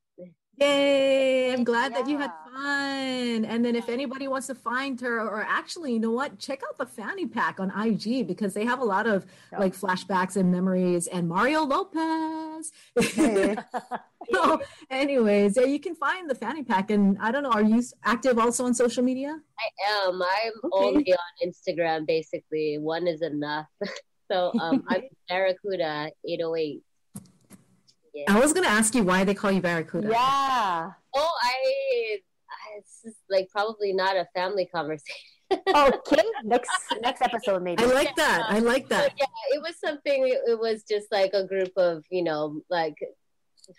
[0.57, 1.51] Yay!
[1.51, 2.01] I'm glad yeah.
[2.01, 3.45] that you had fun.
[3.45, 6.39] And then if anybody wants to find her, or actually, you know what?
[6.39, 9.25] Check out the Fanny Pak on IG because they have a lot of
[9.57, 11.07] like flashbacks and memories.
[11.07, 12.71] And Mario Lopez.
[12.99, 13.57] Hey.
[14.33, 16.89] so, anyways, yeah, you can find the Fanny Pak.
[16.91, 19.37] And I don't know, are you active also on social media?
[19.59, 20.21] I am.
[20.21, 20.85] I'm okay.
[20.85, 22.07] only on Instagram.
[22.07, 23.67] Basically, one is enough.
[24.31, 26.81] so um, I'm Barracuda 808
[28.15, 28.23] yeah.
[28.29, 30.09] I was gonna ask you why they call you Barracuda.
[30.09, 30.91] Yeah.
[31.13, 32.19] Oh, I.
[32.77, 35.15] It's just like probably not a family conversation.
[35.75, 37.83] okay, next next episode maybe.
[37.83, 38.45] I like that.
[38.49, 39.13] I like that.
[39.17, 40.27] yeah, it was something.
[40.27, 42.95] It was just like a group of you know like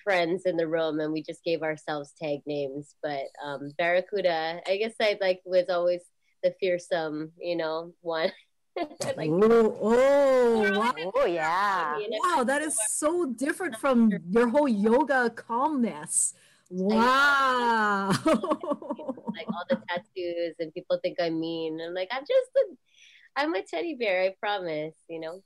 [0.02, 2.94] friends in the room, and we just gave ourselves tag names.
[3.02, 6.02] But um Barracuda, I guess I like was always
[6.42, 8.32] the fearsome, you know, one.
[9.16, 10.94] like, oh, oh, wow.
[11.14, 11.98] oh, yeah.
[12.24, 16.34] Wow, that is so different from your whole yoga calmness.
[16.70, 18.08] Wow.
[18.08, 21.80] like all the tattoos, and people think I'm mean.
[21.80, 24.22] I'm like, I'm just a, I'm a teddy bear.
[24.22, 24.94] I promise.
[25.08, 25.42] You know,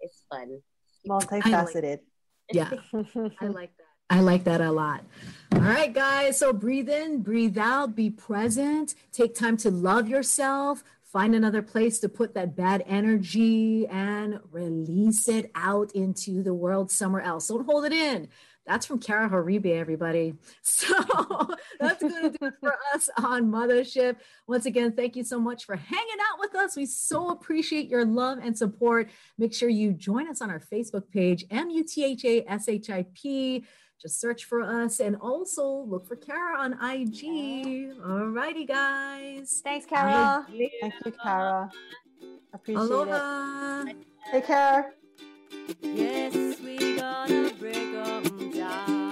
[0.00, 0.60] it's fun.
[1.08, 2.00] Multifaceted.
[2.52, 3.84] yeah, I like that.
[4.10, 5.02] I like that a lot.
[5.52, 6.38] All right, guys.
[6.38, 12.00] So breathe in, breathe out, be present, take time to love yourself, find another place
[12.00, 17.46] to put that bad energy and release it out into the world somewhere else.
[17.46, 18.28] Don't hold it in.
[18.66, 20.34] That's from Kara Horibe, everybody.
[20.62, 21.48] So
[21.78, 24.16] that's going to do it for us on Muthaship.
[24.46, 26.76] Once again, thank you so much for hanging out with us.
[26.76, 29.10] We so appreciate your love and support.
[29.38, 32.68] Make sure you join us on our Facebook page, M U T H A S
[32.68, 33.64] H I P.
[34.00, 37.92] Just search for us and also look for Kara on IG.
[38.04, 39.60] All righty, guys.
[39.64, 40.46] Thanks, Kara.
[40.48, 41.70] Thank you, Kara.
[42.52, 43.84] Appreciate Aloha.
[43.88, 43.96] it.
[44.30, 44.94] Take care.
[45.80, 49.03] Yes, we gonna break them down.